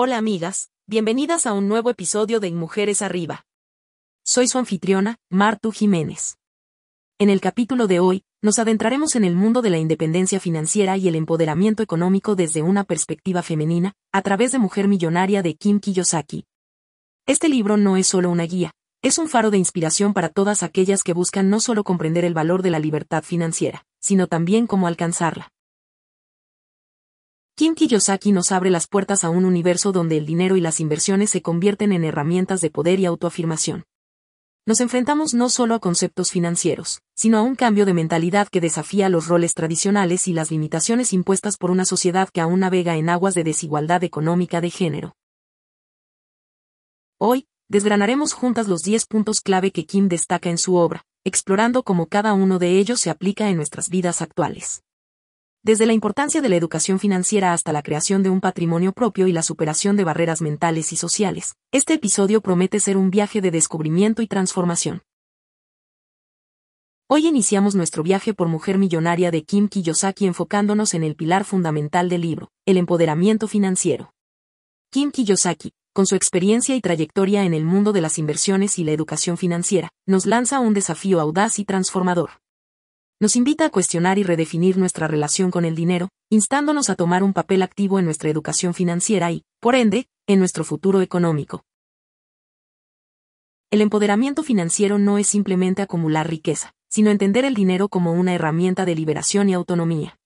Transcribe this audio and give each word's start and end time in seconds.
Hola 0.00 0.16
amigas, 0.16 0.70
bienvenidas 0.86 1.44
a 1.44 1.54
un 1.54 1.66
nuevo 1.66 1.90
episodio 1.90 2.38
de 2.38 2.52
Mujeres 2.52 3.02
Arriba. 3.02 3.46
Soy 4.24 4.46
su 4.46 4.56
anfitriona, 4.56 5.16
Martu 5.28 5.72
Jiménez. 5.72 6.36
En 7.18 7.30
el 7.30 7.40
capítulo 7.40 7.88
de 7.88 7.98
hoy, 7.98 8.22
nos 8.40 8.60
adentraremos 8.60 9.16
en 9.16 9.24
el 9.24 9.34
mundo 9.34 9.60
de 9.60 9.70
la 9.70 9.78
independencia 9.78 10.38
financiera 10.38 10.96
y 10.96 11.08
el 11.08 11.16
empoderamiento 11.16 11.82
económico 11.82 12.36
desde 12.36 12.62
una 12.62 12.84
perspectiva 12.84 13.42
femenina, 13.42 13.94
a 14.12 14.22
través 14.22 14.52
de 14.52 14.60
Mujer 14.60 14.86
Millonaria 14.86 15.42
de 15.42 15.56
Kim 15.56 15.80
Kiyosaki. 15.80 16.46
Este 17.26 17.48
libro 17.48 17.76
no 17.76 17.96
es 17.96 18.06
solo 18.06 18.30
una 18.30 18.44
guía, 18.44 18.70
es 19.02 19.18
un 19.18 19.28
faro 19.28 19.50
de 19.50 19.58
inspiración 19.58 20.14
para 20.14 20.28
todas 20.28 20.62
aquellas 20.62 21.02
que 21.02 21.12
buscan 21.12 21.50
no 21.50 21.58
solo 21.58 21.82
comprender 21.82 22.24
el 22.24 22.34
valor 22.34 22.62
de 22.62 22.70
la 22.70 22.78
libertad 22.78 23.24
financiera, 23.24 23.84
sino 23.98 24.28
también 24.28 24.68
cómo 24.68 24.86
alcanzarla. 24.86 25.50
Kim 27.58 27.74
Kiyosaki 27.74 28.30
nos 28.30 28.52
abre 28.52 28.70
las 28.70 28.86
puertas 28.86 29.24
a 29.24 29.30
un 29.30 29.44
universo 29.44 29.90
donde 29.90 30.16
el 30.16 30.26
dinero 30.26 30.56
y 30.56 30.60
las 30.60 30.78
inversiones 30.78 31.30
se 31.30 31.42
convierten 31.42 31.90
en 31.90 32.04
herramientas 32.04 32.60
de 32.60 32.70
poder 32.70 33.00
y 33.00 33.04
autoafirmación. 33.04 33.84
Nos 34.64 34.80
enfrentamos 34.80 35.34
no 35.34 35.48
solo 35.48 35.74
a 35.74 35.80
conceptos 35.80 36.30
financieros, 36.30 37.00
sino 37.16 37.36
a 37.36 37.42
un 37.42 37.56
cambio 37.56 37.84
de 37.84 37.94
mentalidad 37.94 38.46
que 38.46 38.60
desafía 38.60 39.08
los 39.08 39.26
roles 39.26 39.54
tradicionales 39.54 40.28
y 40.28 40.34
las 40.34 40.52
limitaciones 40.52 41.12
impuestas 41.12 41.56
por 41.56 41.72
una 41.72 41.84
sociedad 41.84 42.28
que 42.28 42.40
aún 42.40 42.60
navega 42.60 42.94
en 42.94 43.08
aguas 43.08 43.34
de 43.34 43.42
desigualdad 43.42 44.04
económica 44.04 44.60
de 44.60 44.70
género. 44.70 45.16
Hoy, 47.18 47.48
desgranaremos 47.68 48.34
juntas 48.34 48.68
los 48.68 48.82
10 48.82 49.06
puntos 49.06 49.40
clave 49.40 49.72
que 49.72 49.84
Kim 49.84 50.06
destaca 50.06 50.48
en 50.48 50.58
su 50.58 50.76
obra, 50.76 51.02
explorando 51.24 51.82
cómo 51.82 52.06
cada 52.06 52.34
uno 52.34 52.60
de 52.60 52.78
ellos 52.78 53.00
se 53.00 53.10
aplica 53.10 53.50
en 53.50 53.56
nuestras 53.56 53.88
vidas 53.88 54.22
actuales. 54.22 54.84
Desde 55.64 55.86
la 55.86 55.92
importancia 55.92 56.40
de 56.40 56.48
la 56.48 56.56
educación 56.56 57.00
financiera 57.00 57.52
hasta 57.52 57.72
la 57.72 57.82
creación 57.82 58.22
de 58.22 58.30
un 58.30 58.40
patrimonio 58.40 58.92
propio 58.92 59.26
y 59.26 59.32
la 59.32 59.42
superación 59.42 59.96
de 59.96 60.04
barreras 60.04 60.40
mentales 60.40 60.92
y 60.92 60.96
sociales, 60.96 61.56
este 61.72 61.94
episodio 61.94 62.40
promete 62.40 62.78
ser 62.78 62.96
un 62.96 63.10
viaje 63.10 63.40
de 63.40 63.50
descubrimiento 63.50 64.22
y 64.22 64.28
transformación. 64.28 65.02
Hoy 67.08 67.26
iniciamos 67.26 67.74
nuestro 67.74 68.02
viaje 68.02 68.34
por 68.34 68.48
Mujer 68.48 68.78
Millonaria 68.78 69.30
de 69.30 69.42
Kim 69.42 69.68
Kiyosaki 69.68 70.26
enfocándonos 70.26 70.94
en 70.94 71.02
el 71.02 71.16
pilar 71.16 71.44
fundamental 71.44 72.08
del 72.08 72.20
libro, 72.20 72.50
el 72.64 72.76
empoderamiento 72.76 73.48
financiero. 73.48 74.12
Kim 74.90 75.10
Kiyosaki, 75.10 75.72
con 75.92 76.06
su 76.06 76.14
experiencia 76.14 76.76
y 76.76 76.80
trayectoria 76.80 77.44
en 77.44 77.52
el 77.52 77.64
mundo 77.64 77.92
de 77.92 78.00
las 78.00 78.18
inversiones 78.18 78.78
y 78.78 78.84
la 78.84 78.92
educación 78.92 79.36
financiera, 79.36 79.90
nos 80.06 80.24
lanza 80.24 80.60
un 80.60 80.72
desafío 80.72 81.20
audaz 81.20 81.58
y 81.58 81.64
transformador 81.64 82.30
nos 83.20 83.34
invita 83.34 83.66
a 83.66 83.70
cuestionar 83.70 84.18
y 84.18 84.22
redefinir 84.22 84.76
nuestra 84.76 85.08
relación 85.08 85.50
con 85.50 85.64
el 85.64 85.74
dinero, 85.74 86.08
instándonos 86.30 86.88
a 86.88 86.94
tomar 86.94 87.24
un 87.24 87.32
papel 87.32 87.62
activo 87.62 87.98
en 87.98 88.04
nuestra 88.04 88.30
educación 88.30 88.74
financiera 88.74 89.32
y, 89.32 89.44
por 89.60 89.74
ende, 89.74 90.06
en 90.28 90.38
nuestro 90.38 90.62
futuro 90.62 91.00
económico. 91.00 91.64
El 93.70 93.80
empoderamiento 93.80 94.42
financiero 94.42 94.98
no 94.98 95.18
es 95.18 95.26
simplemente 95.26 95.82
acumular 95.82 96.28
riqueza, 96.28 96.72
sino 96.88 97.10
entender 97.10 97.44
el 97.44 97.54
dinero 97.54 97.88
como 97.88 98.12
una 98.12 98.34
herramienta 98.34 98.84
de 98.84 98.94
liberación 98.94 99.48
y 99.48 99.54
autonomía. 99.54 100.16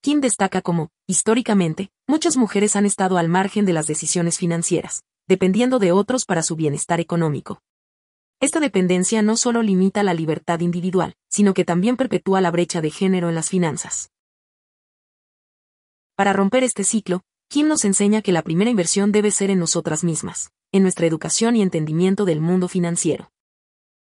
Kim 0.00 0.20
destaca 0.20 0.62
como, 0.62 0.90
históricamente, 1.06 1.90
muchas 2.08 2.36
mujeres 2.36 2.76
han 2.76 2.86
estado 2.86 3.18
al 3.18 3.28
margen 3.28 3.66
de 3.66 3.72
las 3.72 3.86
decisiones 3.86 4.38
financieras, 4.38 5.02
dependiendo 5.28 5.78
de 5.78 5.92
otros 5.92 6.24
para 6.24 6.42
su 6.42 6.56
bienestar 6.56 7.00
económico. 7.00 7.60
Esta 8.42 8.58
dependencia 8.58 9.22
no 9.22 9.36
solo 9.36 9.62
limita 9.62 10.02
la 10.02 10.14
libertad 10.14 10.58
individual, 10.58 11.14
sino 11.28 11.54
que 11.54 11.64
también 11.64 11.96
perpetúa 11.96 12.40
la 12.40 12.50
brecha 12.50 12.80
de 12.80 12.90
género 12.90 13.28
en 13.28 13.36
las 13.36 13.48
finanzas. 13.48 14.10
Para 16.16 16.32
romper 16.32 16.64
este 16.64 16.82
ciclo, 16.82 17.22
Kim 17.48 17.68
nos 17.68 17.84
enseña 17.84 18.20
que 18.20 18.32
la 18.32 18.42
primera 18.42 18.68
inversión 18.68 19.12
debe 19.12 19.30
ser 19.30 19.50
en 19.50 19.60
nosotras 19.60 20.02
mismas, 20.02 20.50
en 20.72 20.82
nuestra 20.82 21.06
educación 21.06 21.54
y 21.54 21.62
entendimiento 21.62 22.24
del 22.24 22.40
mundo 22.40 22.66
financiero. 22.66 23.30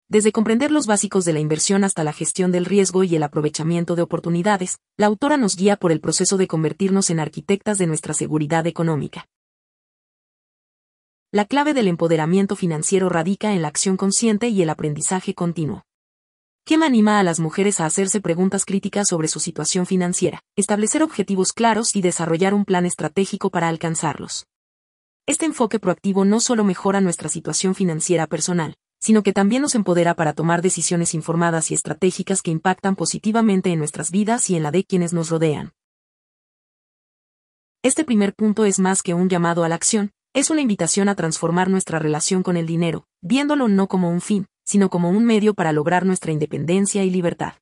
Desde 0.08 0.32
comprender 0.32 0.70
los 0.70 0.86
básicos 0.86 1.26
de 1.26 1.34
la 1.34 1.40
inversión 1.40 1.84
hasta 1.84 2.02
la 2.02 2.14
gestión 2.14 2.50
del 2.50 2.64
riesgo 2.64 3.04
y 3.04 3.14
el 3.14 3.22
aprovechamiento 3.22 3.94
de 3.94 4.00
oportunidades, 4.00 4.78
la 4.96 5.04
autora 5.04 5.36
nos 5.36 5.54
guía 5.54 5.76
por 5.76 5.92
el 5.92 6.00
proceso 6.00 6.38
de 6.38 6.48
convertirnos 6.48 7.10
en 7.10 7.20
arquitectas 7.20 7.76
de 7.76 7.88
nuestra 7.88 8.14
seguridad 8.14 8.66
económica. 8.66 9.26
La 11.32 11.44
clave 11.44 11.74
del 11.74 11.86
empoderamiento 11.86 12.56
financiero 12.56 13.08
radica 13.08 13.52
en 13.52 13.62
la 13.62 13.68
acción 13.68 13.96
consciente 13.96 14.48
y 14.48 14.62
el 14.62 14.68
aprendizaje 14.68 15.32
continuo. 15.32 15.84
Kim 16.64 16.82
anima 16.82 17.20
a 17.20 17.22
las 17.22 17.38
mujeres 17.38 17.78
a 17.78 17.86
hacerse 17.86 18.20
preguntas 18.20 18.64
críticas 18.64 19.06
sobre 19.06 19.28
su 19.28 19.38
situación 19.38 19.86
financiera, 19.86 20.42
establecer 20.56 21.04
objetivos 21.04 21.52
claros 21.52 21.94
y 21.94 22.02
desarrollar 22.02 22.52
un 22.52 22.64
plan 22.64 22.84
estratégico 22.84 23.50
para 23.50 23.68
alcanzarlos. 23.68 24.46
Este 25.24 25.46
enfoque 25.46 25.78
proactivo 25.78 26.24
no 26.24 26.40
solo 26.40 26.64
mejora 26.64 27.00
nuestra 27.00 27.28
situación 27.28 27.76
financiera 27.76 28.26
personal, 28.26 28.74
sino 28.98 29.22
que 29.22 29.32
también 29.32 29.62
nos 29.62 29.76
empodera 29.76 30.16
para 30.16 30.32
tomar 30.32 30.62
decisiones 30.62 31.14
informadas 31.14 31.70
y 31.70 31.74
estratégicas 31.74 32.42
que 32.42 32.50
impactan 32.50 32.96
positivamente 32.96 33.70
en 33.70 33.78
nuestras 33.78 34.10
vidas 34.10 34.50
y 34.50 34.56
en 34.56 34.64
la 34.64 34.72
de 34.72 34.82
quienes 34.82 35.12
nos 35.12 35.30
rodean. 35.30 35.74
Este 37.84 38.04
primer 38.04 38.34
punto 38.34 38.64
es 38.64 38.80
más 38.80 39.04
que 39.04 39.14
un 39.14 39.28
llamado 39.28 39.62
a 39.62 39.68
la 39.68 39.76
acción, 39.76 40.10
es 40.32 40.50
una 40.50 40.60
invitación 40.60 41.08
a 41.08 41.16
transformar 41.16 41.68
nuestra 41.68 41.98
relación 41.98 42.42
con 42.44 42.56
el 42.56 42.66
dinero, 42.66 43.06
viéndolo 43.20 43.66
no 43.66 43.88
como 43.88 44.10
un 44.10 44.20
fin, 44.20 44.46
sino 44.64 44.88
como 44.88 45.10
un 45.10 45.24
medio 45.24 45.54
para 45.54 45.72
lograr 45.72 46.06
nuestra 46.06 46.30
independencia 46.30 47.02
y 47.02 47.10
libertad. 47.10 47.54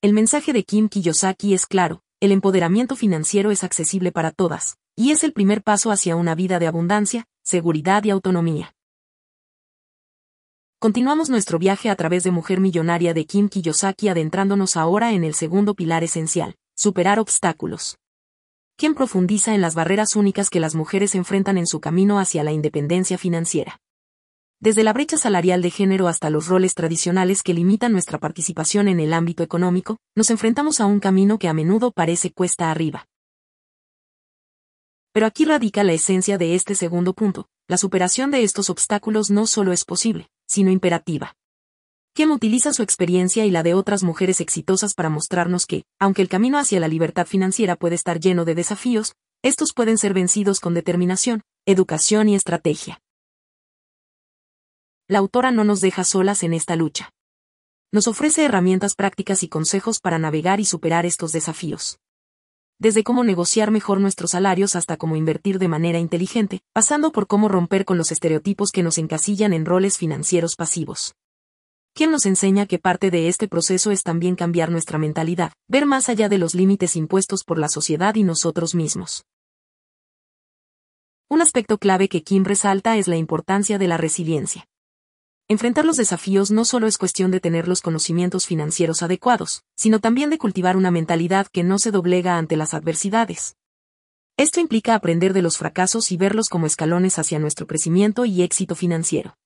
El 0.00 0.14
mensaje 0.14 0.54
de 0.54 0.64
Kim 0.64 0.88
Kiyosaki 0.88 1.52
es 1.52 1.66
claro, 1.66 2.02
el 2.20 2.32
empoderamiento 2.32 2.96
financiero 2.96 3.50
es 3.50 3.62
accesible 3.62 4.10
para 4.10 4.30
todas, 4.30 4.78
y 4.96 5.10
es 5.10 5.22
el 5.22 5.34
primer 5.34 5.62
paso 5.62 5.90
hacia 5.90 6.16
una 6.16 6.34
vida 6.34 6.58
de 6.58 6.66
abundancia, 6.66 7.26
seguridad 7.42 8.04
y 8.04 8.10
autonomía. 8.10 8.74
Continuamos 10.78 11.28
nuestro 11.28 11.58
viaje 11.58 11.90
a 11.90 11.96
través 11.96 12.24
de 12.24 12.30
Mujer 12.30 12.58
Millonaria 12.58 13.12
de 13.12 13.26
Kim 13.26 13.48
Kiyosaki 13.48 14.08
adentrándonos 14.08 14.76
ahora 14.78 15.12
en 15.12 15.24
el 15.24 15.34
segundo 15.34 15.74
pilar 15.74 16.02
esencial, 16.02 16.56
superar 16.74 17.20
obstáculos 17.20 17.98
quien 18.82 18.96
profundiza 18.96 19.54
en 19.54 19.60
las 19.60 19.76
barreras 19.76 20.16
únicas 20.16 20.50
que 20.50 20.58
las 20.58 20.74
mujeres 20.74 21.14
enfrentan 21.14 21.56
en 21.56 21.68
su 21.68 21.80
camino 21.80 22.18
hacia 22.18 22.42
la 22.42 22.50
independencia 22.50 23.16
financiera. 23.16 23.80
Desde 24.58 24.82
la 24.82 24.92
brecha 24.92 25.16
salarial 25.16 25.62
de 25.62 25.70
género 25.70 26.08
hasta 26.08 26.30
los 26.30 26.48
roles 26.48 26.74
tradicionales 26.74 27.44
que 27.44 27.54
limitan 27.54 27.92
nuestra 27.92 28.18
participación 28.18 28.88
en 28.88 28.98
el 28.98 29.12
ámbito 29.12 29.44
económico, 29.44 29.98
nos 30.16 30.30
enfrentamos 30.30 30.80
a 30.80 30.86
un 30.86 30.98
camino 30.98 31.38
que 31.38 31.46
a 31.46 31.54
menudo 31.54 31.92
parece 31.92 32.32
cuesta 32.32 32.72
arriba. 32.72 33.06
Pero 35.12 35.26
aquí 35.26 35.44
radica 35.44 35.84
la 35.84 35.92
esencia 35.92 36.36
de 36.36 36.56
este 36.56 36.74
segundo 36.74 37.12
punto, 37.12 37.46
la 37.68 37.76
superación 37.76 38.32
de 38.32 38.42
estos 38.42 38.68
obstáculos 38.68 39.30
no 39.30 39.46
solo 39.46 39.70
es 39.70 39.84
posible, 39.84 40.28
sino 40.48 40.72
imperativa. 40.72 41.36
Kim 42.14 42.30
utiliza 42.30 42.74
su 42.74 42.82
experiencia 42.82 43.46
y 43.46 43.50
la 43.50 43.62
de 43.62 43.72
otras 43.72 44.02
mujeres 44.02 44.42
exitosas 44.42 44.92
para 44.92 45.08
mostrarnos 45.08 45.64
que, 45.64 45.84
aunque 45.98 46.20
el 46.20 46.28
camino 46.28 46.58
hacia 46.58 46.78
la 46.78 46.86
libertad 46.88 47.26
financiera 47.26 47.74
puede 47.74 47.94
estar 47.94 48.20
lleno 48.20 48.44
de 48.44 48.54
desafíos, 48.54 49.14
estos 49.42 49.72
pueden 49.72 49.96
ser 49.96 50.12
vencidos 50.12 50.60
con 50.60 50.74
determinación, 50.74 51.40
educación 51.64 52.28
y 52.28 52.34
estrategia. 52.34 53.00
La 55.08 55.20
autora 55.20 55.52
no 55.52 55.64
nos 55.64 55.80
deja 55.80 56.04
solas 56.04 56.42
en 56.42 56.52
esta 56.52 56.76
lucha. 56.76 57.08
Nos 57.92 58.06
ofrece 58.06 58.44
herramientas 58.44 58.94
prácticas 58.94 59.42
y 59.42 59.48
consejos 59.48 59.98
para 59.98 60.18
navegar 60.18 60.60
y 60.60 60.66
superar 60.66 61.06
estos 61.06 61.32
desafíos. 61.32 61.98
Desde 62.78 63.04
cómo 63.04 63.24
negociar 63.24 63.70
mejor 63.70 64.00
nuestros 64.00 64.32
salarios 64.32 64.76
hasta 64.76 64.98
cómo 64.98 65.16
invertir 65.16 65.58
de 65.58 65.68
manera 65.68 65.98
inteligente, 65.98 66.60
pasando 66.74 67.10
por 67.10 67.26
cómo 67.26 67.48
romper 67.48 67.86
con 67.86 67.96
los 67.96 68.12
estereotipos 68.12 68.70
que 68.70 68.82
nos 68.82 68.98
encasillan 68.98 69.54
en 69.54 69.64
roles 69.64 69.96
financieros 69.96 70.56
pasivos 70.56 71.14
quien 71.94 72.10
nos 72.10 72.26
enseña 72.26 72.66
que 72.66 72.78
parte 72.78 73.10
de 73.10 73.28
este 73.28 73.48
proceso 73.48 73.90
es 73.90 74.02
también 74.02 74.34
cambiar 74.34 74.70
nuestra 74.70 74.98
mentalidad, 74.98 75.52
ver 75.68 75.86
más 75.86 76.08
allá 76.08 76.28
de 76.28 76.38
los 76.38 76.54
límites 76.54 76.96
impuestos 76.96 77.44
por 77.44 77.58
la 77.58 77.68
sociedad 77.68 78.14
y 78.14 78.22
nosotros 78.22 78.74
mismos. 78.74 79.24
Un 81.28 81.42
aspecto 81.42 81.78
clave 81.78 82.08
que 82.08 82.22
Kim 82.22 82.44
resalta 82.44 82.96
es 82.96 83.08
la 83.08 83.16
importancia 83.16 83.78
de 83.78 83.88
la 83.88 83.96
resiliencia. 83.96 84.66
Enfrentar 85.48 85.84
los 85.84 85.96
desafíos 85.96 86.50
no 86.50 86.64
solo 86.64 86.86
es 86.86 86.98
cuestión 86.98 87.30
de 87.30 87.40
tener 87.40 87.68
los 87.68 87.82
conocimientos 87.82 88.46
financieros 88.46 89.02
adecuados, 89.02 89.64
sino 89.76 89.98
también 89.98 90.30
de 90.30 90.38
cultivar 90.38 90.76
una 90.76 90.90
mentalidad 90.90 91.46
que 91.46 91.62
no 91.62 91.78
se 91.78 91.90
doblega 91.90 92.38
ante 92.38 92.56
las 92.56 92.74
adversidades. 92.74 93.56
Esto 94.38 94.60
implica 94.60 94.94
aprender 94.94 95.34
de 95.34 95.42
los 95.42 95.58
fracasos 95.58 96.10
y 96.10 96.16
verlos 96.16 96.48
como 96.48 96.66
escalones 96.66 97.18
hacia 97.18 97.38
nuestro 97.38 97.66
crecimiento 97.66 98.24
y 98.24 98.42
éxito 98.42 98.74
financiero. 98.74 99.36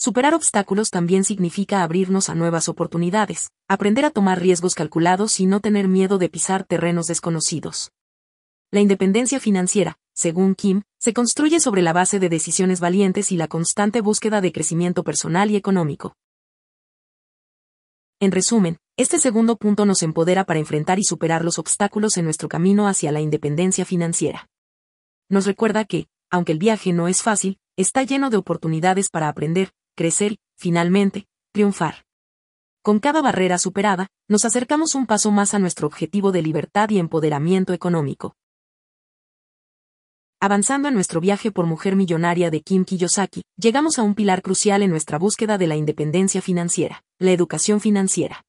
Superar 0.00 0.32
obstáculos 0.32 0.90
también 0.90 1.24
significa 1.24 1.82
abrirnos 1.82 2.28
a 2.28 2.36
nuevas 2.36 2.68
oportunidades, 2.68 3.50
aprender 3.66 4.04
a 4.04 4.10
tomar 4.10 4.40
riesgos 4.40 4.76
calculados 4.76 5.40
y 5.40 5.46
no 5.46 5.58
tener 5.58 5.88
miedo 5.88 6.18
de 6.18 6.28
pisar 6.28 6.62
terrenos 6.62 7.08
desconocidos. 7.08 7.90
La 8.70 8.78
independencia 8.78 9.40
financiera, 9.40 9.98
según 10.14 10.54
Kim, 10.54 10.82
se 11.00 11.12
construye 11.12 11.58
sobre 11.58 11.82
la 11.82 11.92
base 11.92 12.20
de 12.20 12.28
decisiones 12.28 12.78
valientes 12.78 13.32
y 13.32 13.36
la 13.36 13.48
constante 13.48 14.00
búsqueda 14.00 14.40
de 14.40 14.52
crecimiento 14.52 15.02
personal 15.02 15.50
y 15.50 15.56
económico. 15.56 16.14
En 18.20 18.30
resumen, 18.30 18.78
este 18.96 19.18
segundo 19.18 19.56
punto 19.56 19.84
nos 19.84 20.04
empodera 20.04 20.44
para 20.44 20.60
enfrentar 20.60 21.00
y 21.00 21.04
superar 21.04 21.44
los 21.44 21.58
obstáculos 21.58 22.16
en 22.18 22.24
nuestro 22.24 22.48
camino 22.48 22.86
hacia 22.86 23.10
la 23.10 23.20
independencia 23.20 23.84
financiera. 23.84 24.48
nos 25.28 25.44
recuerda 25.44 25.84
que, 25.84 26.06
aunque 26.30 26.52
el 26.52 26.58
viaje 26.58 26.92
no 26.92 27.08
es 27.08 27.20
fácil, 27.20 27.58
está 27.76 28.04
lleno 28.04 28.30
de 28.30 28.36
oportunidades 28.36 29.10
para 29.10 29.28
aprender, 29.28 29.72
crecer 29.98 30.36
finalmente, 30.54 31.26
triunfar. 31.52 32.04
Con 32.82 33.00
cada 33.00 33.20
barrera 33.20 33.58
superada, 33.58 34.06
nos 34.28 34.44
acercamos 34.44 34.94
un 34.94 35.06
paso 35.06 35.32
más 35.32 35.54
a 35.54 35.58
nuestro 35.58 35.88
objetivo 35.88 36.30
de 36.30 36.40
libertad 36.40 36.88
y 36.90 37.00
empoderamiento 37.00 37.72
económico. 37.72 38.36
Avanzando 40.40 40.86
en 40.86 40.94
nuestro 40.94 41.20
viaje 41.20 41.50
por 41.50 41.66
mujer 41.66 41.96
millonaria 41.96 42.48
de 42.48 42.60
Kim 42.60 42.84
Kiyosaki, 42.84 43.42
llegamos 43.56 43.98
a 43.98 44.04
un 44.04 44.14
pilar 44.14 44.40
crucial 44.40 44.84
en 44.84 44.90
nuestra 44.90 45.18
búsqueda 45.18 45.58
de 45.58 45.66
la 45.66 45.74
independencia 45.74 46.40
financiera, 46.40 47.02
la 47.18 47.32
educación 47.32 47.80
financiera. 47.80 48.44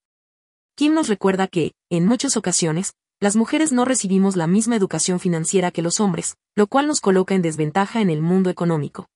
Kim 0.76 0.94
nos 0.94 1.08
recuerda 1.08 1.48
que, 1.48 1.74
en 1.90 2.06
muchas 2.06 2.38
ocasiones, 2.38 2.94
las 3.20 3.36
mujeres 3.36 3.72
no 3.72 3.86
recibimos 3.86 4.36
la 4.36 4.46
misma 4.46 4.76
educación 4.76 5.20
financiera 5.20 5.72
que 5.72 5.82
los 5.82 6.00
hombres, 6.00 6.38
lo 6.56 6.68
cual 6.68 6.86
nos 6.86 7.02
coloca 7.02 7.34
en 7.34 7.42
desventaja 7.42 8.02
en 8.02 8.12
el 8.12 8.22
mundo 8.22 8.52
económico. 8.52 9.08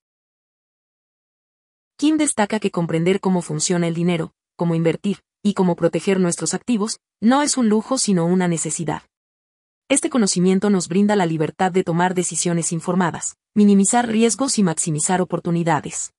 Kim 2.04 2.18
destaca 2.18 2.60
que 2.60 2.70
comprender 2.70 3.22
cómo 3.22 3.42
funciona 3.42 3.88
el 3.88 3.94
dinero, 3.94 4.34
cómo 4.58 4.76
invertir, 4.76 5.20
y 5.42 5.54
cómo 5.54 5.78
proteger 5.78 6.20
nuestros 6.20 6.54
activos, 6.54 7.00
no 7.22 7.42
es 7.42 7.56
un 7.56 7.70
lujo 7.70 7.98
sino 7.98 8.26
una 8.26 8.50
necesidad. 8.50 9.04
Este 9.88 10.10
conocimiento 10.10 10.70
nos 10.70 10.90
brinda 10.90 11.16
la 11.16 11.26
libertad 11.26 11.72
de 11.72 11.86
tomar 11.86 12.14
decisiones 12.14 12.74
informadas, 12.74 13.38
minimizar 13.56 14.06
riesgos 14.06 14.60
y 14.60 14.64
maximizar 14.64 15.22
oportunidades. 15.22 16.12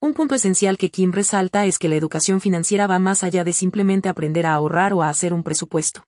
Un 0.00 0.14
punto 0.14 0.34
esencial 0.34 0.78
que 0.78 0.90
Kim 0.90 1.12
resalta 1.12 1.64
es 1.64 1.78
que 1.78 1.88
la 1.88 1.94
educación 1.94 2.40
financiera 2.40 2.88
va 2.88 2.98
más 2.98 3.22
allá 3.22 3.44
de 3.44 3.52
simplemente 3.52 4.08
aprender 4.08 4.46
a 4.46 4.54
ahorrar 4.54 4.94
o 4.94 5.04
a 5.04 5.10
hacer 5.10 5.32
un 5.32 5.44
presupuesto. 5.44 6.02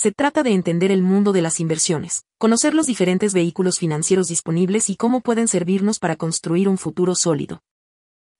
Se 0.00 0.12
trata 0.12 0.44
de 0.44 0.52
entender 0.52 0.92
el 0.92 1.02
mundo 1.02 1.32
de 1.32 1.42
las 1.42 1.58
inversiones, 1.58 2.24
conocer 2.38 2.72
los 2.72 2.86
diferentes 2.86 3.34
vehículos 3.34 3.80
financieros 3.80 4.28
disponibles 4.28 4.90
y 4.90 4.96
cómo 4.96 5.22
pueden 5.22 5.48
servirnos 5.48 5.98
para 5.98 6.14
construir 6.14 6.68
un 6.68 6.78
futuro 6.78 7.16
sólido. 7.16 7.64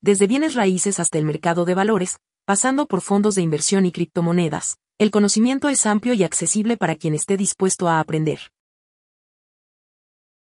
Desde 0.01 0.29
bienes 0.29 0.55
raíces 0.55 1.01
hasta 1.01 1.19
el 1.19 1.25
mercado 1.25 1.65
de 1.65 1.75
valores, 1.75 2.21
pasando 2.45 2.87
por 2.87 3.01
fondos 3.01 3.35
de 3.35 3.43
inversión 3.43 3.87
y 3.87 3.91
criptomonedas, 3.91 4.79
el 4.99 5.11
conocimiento 5.11 5.69
es 5.69 5.85
amplio 5.85 6.15
y 6.15 6.23
accesible 6.23 6.77
para 6.77 6.95
quien 6.95 7.13
esté 7.13 7.37
dispuesto 7.37 7.89
a 7.89 7.99
aprender. 7.99 8.39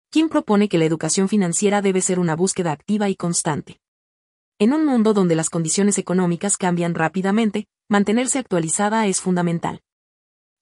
Kim 0.09 0.31
propone 0.31 0.71
que 0.71 0.79
la 0.79 0.87
educación 0.87 1.29
financiera 1.29 1.83
debe 1.83 2.01
ser 2.01 2.21
una 2.21 2.37
búsqueda 2.37 2.73
activa 2.73 3.11
y 3.11 3.17
constante. 3.17 3.83
En 4.59 4.73
un 4.73 4.87
mundo 4.87 5.13
donde 5.13 5.35
las 5.35 5.51
condiciones 5.51 5.99
económicas 5.99 6.57
cambian 6.57 6.95
rápidamente, 6.95 7.67
mantenerse 7.91 8.39
actualizada 8.39 9.07
es 9.09 9.21
fundamental. 9.21 9.83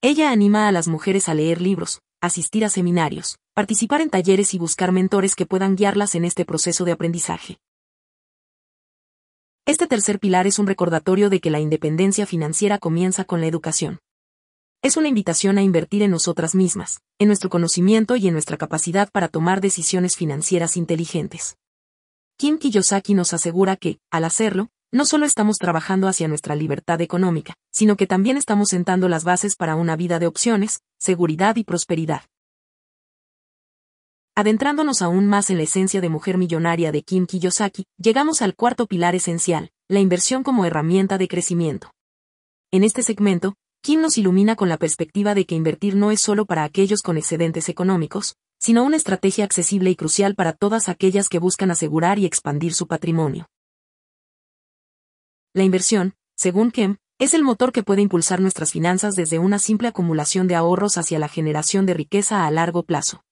Ella 0.03 0.31
anima 0.31 0.67
a 0.67 0.73
las 0.73 0.89
mujeres 0.89 1.29
a 1.29 1.35
leer 1.35 1.61
libros, 1.61 2.01
asistir 2.23 2.65
a 2.65 2.71
seminarios, 2.71 3.37
participar 3.53 4.01
en 4.01 4.09
talleres 4.09 4.55
y 4.55 4.59
buscar 4.59 4.93
mentores 4.93 5.35
que 5.35 5.45
puedan 5.45 5.77
guiarlas 5.77 6.15
en 6.15 6.25
este 6.25 6.47
proceso 6.47 6.87
de 6.87 6.93
aprendizaje. 6.93 7.59
Este 9.67 9.87
tercer 9.87 10.19
pilar 10.19 10.47
es 10.47 10.59
un 10.59 10.67
recordatorio 10.67 11.29
de 11.29 11.41
que 11.41 11.51
la 11.51 11.61
independencia 11.61 12.25
financiera 12.25 12.79
comienza 12.79 13.25
con 13.25 13.43
la 13.43 13.47
educación. 13.47 13.99
Es 14.81 14.97
una 14.97 15.09
invitación 15.09 15.59
a 15.59 15.63
invertir 15.63 16.03
en 16.03 16.13
nosotras 16.13 16.55
mismas, 16.55 17.03
en 17.19 17.27
nuestro 17.27 17.51
conocimiento 17.51 18.17
y 18.17 18.27
en 18.27 18.33
nuestra 18.33 18.57
capacidad 18.57 19.11
para 19.13 19.29
tomar 19.29 19.61
decisiones 19.61 20.17
financieras 20.17 20.79
inteligentes. 20.79 21.57
Kim 22.39 22.57
Kiyosaki 22.57 23.13
nos 23.13 23.35
asegura 23.35 23.77
que, 23.77 23.99
al 24.11 24.25
hacerlo, 24.25 24.71
no 24.93 25.05
solo 25.05 25.25
estamos 25.25 25.59
trabajando 25.59 26.09
hacia 26.09 26.27
nuestra 26.27 26.55
libertad 26.57 27.01
económica, 27.01 27.55
sino 27.71 27.97
que 27.97 28.07
también 28.07 28.37
estamos 28.37 28.71
sentando 28.71 29.09
las 29.09 29.25
bases 29.25 29.55
para 29.55 29.77
una 29.77 29.95
vida 29.95 30.19
de 30.19 30.27
opciones, 30.27 30.81
seguridad 30.99 31.57
y 31.57 31.65
prosperidad. 31.65 32.23
Adentrándonos 34.35 35.03
aún 35.03 35.27
más 35.27 35.51
en 35.51 35.59
la 35.59 35.65
esencia 35.65 36.01
de 36.01 36.09
mujer 36.09 36.39
millonaria 36.39 36.93
de 36.93 37.03
Kim 37.03 37.27
Kiyosaki, 37.27 37.85
llegamos 37.99 38.43
al 38.43 38.55
cuarto 38.55 38.87
pilar 38.87 39.15
esencial, 39.15 39.71
la 39.89 40.01
inversión 40.01 40.43
como 40.43 40.65
herramienta 40.65 41.19
de 41.19 41.29
crecimiento. 41.29 41.93
En 42.73 42.83
este 42.85 43.03
segmento, 43.03 43.55
Kim 43.83 44.01
nos 44.01 44.19
ilumina 44.19 44.57
con 44.57 44.69
la 44.69 44.77
perspectiva 44.77 45.35
de 45.35 45.47
que 45.47 45.55
invertir 45.55 45.95
no 45.95 46.11
es 46.11 46.21
solo 46.21 46.47
para 46.47 46.65
aquellos 46.65 47.03
con 47.03 47.17
excedentes 47.17 47.69
económicos, 47.69 48.37
sino 48.59 48.85
una 48.85 48.97
estrategia 48.97 49.45
accesible 49.45 49.91
y 49.91 49.97
crucial 49.97 50.35
para 50.35 50.53
todas 50.53 50.89
aquellas 50.89 51.29
que 51.29 51.39
buscan 51.39 51.71
asegurar 51.71 52.19
y 52.19 52.27
expandir 52.27 52.75
su 52.75 52.87
patrimonio. 52.87 53.47
La 55.55 55.65
inversión, 55.65 56.15
según 56.37 56.71
Kim, 56.71 56.97
es 57.19 57.35
el 57.35 57.43
motor 57.43 57.73
que 57.73 57.83
puede 57.83 58.03
impulsar 58.03 58.41
nuestras 58.41 58.73
finanzas 58.73 59.15
desde 59.15 59.39
una 59.39 59.59
simple 59.59 59.89
acumulación 59.89 60.47
de 60.47 60.55
ahorros 60.55 60.97
hacia 60.97 61.19
la 61.19 61.29
generación 61.29 61.87
de 61.87 61.95
riqueza 61.95 62.47
a 62.47 62.51
largo 62.51 62.83
plazo 62.83 63.23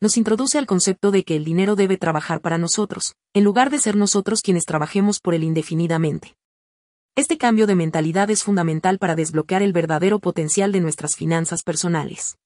nos 0.00 0.16
introduce 0.16 0.58
al 0.58 0.66
concepto 0.66 1.10
de 1.10 1.24
que 1.24 1.34
el 1.34 1.44
dinero 1.44 1.74
debe 1.74 1.96
trabajar 1.96 2.40
para 2.40 2.58
nosotros, 2.58 3.14
en 3.34 3.44
lugar 3.44 3.70
de 3.70 3.78
ser 3.78 3.96
nosotros 3.96 4.42
quienes 4.42 4.64
trabajemos 4.64 5.18
por 5.18 5.34
él 5.34 5.42
indefinidamente. 5.42 6.36
Este 7.16 7.36
cambio 7.36 7.66
de 7.66 7.74
mentalidad 7.74 8.30
es 8.30 8.44
fundamental 8.44 8.98
para 8.98 9.16
desbloquear 9.16 9.62
el 9.62 9.72
verdadero 9.72 10.20
potencial 10.20 10.70
de 10.70 10.80
nuestras 10.80 11.16
finanzas 11.16 11.64
personales. 11.64 12.36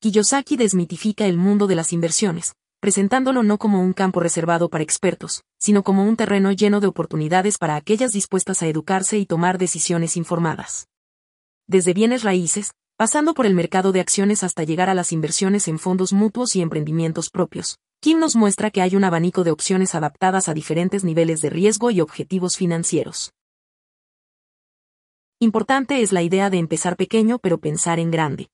Kiyosaki 0.00 0.56
desmitifica 0.56 1.26
el 1.26 1.36
mundo 1.36 1.68
de 1.68 1.76
las 1.76 1.92
inversiones, 1.92 2.54
presentándolo 2.84 3.42
no 3.42 3.56
como 3.56 3.80
un 3.80 3.94
campo 3.94 4.20
reservado 4.20 4.68
para 4.68 4.84
expertos, 4.84 5.42
sino 5.58 5.82
como 5.82 6.04
un 6.04 6.16
terreno 6.16 6.52
lleno 6.52 6.80
de 6.80 6.86
oportunidades 6.86 7.56
para 7.56 7.76
aquellas 7.76 8.12
dispuestas 8.12 8.62
a 8.62 8.66
educarse 8.66 9.16
y 9.16 9.24
tomar 9.24 9.56
decisiones 9.56 10.18
informadas. 10.18 10.86
Desde 11.66 11.94
bienes 11.94 12.24
raíces, 12.24 12.72
pasando 12.98 13.32
por 13.32 13.46
el 13.46 13.54
mercado 13.54 13.90
de 13.90 14.00
acciones 14.00 14.44
hasta 14.44 14.64
llegar 14.64 14.90
a 14.90 14.94
las 14.94 15.12
inversiones 15.12 15.66
en 15.66 15.78
fondos 15.78 16.12
mutuos 16.12 16.56
y 16.56 16.60
emprendimientos 16.60 17.30
propios. 17.30 17.78
Kim 18.00 18.18
nos 18.18 18.36
muestra 18.36 18.70
que 18.70 18.82
hay 18.82 18.96
un 18.96 19.04
abanico 19.04 19.44
de 19.44 19.50
opciones 19.50 19.94
adaptadas 19.94 20.50
a 20.50 20.52
diferentes 20.52 21.04
niveles 21.04 21.40
de 21.40 21.48
riesgo 21.48 21.90
y 21.90 22.02
objetivos 22.02 22.58
financieros. 22.58 23.32
Importante 25.38 26.02
es 26.02 26.12
la 26.12 26.20
idea 26.20 26.50
de 26.50 26.58
empezar 26.58 26.96
pequeño 26.96 27.38
pero 27.38 27.56
pensar 27.56 27.98
en 27.98 28.10
grande. 28.10 28.50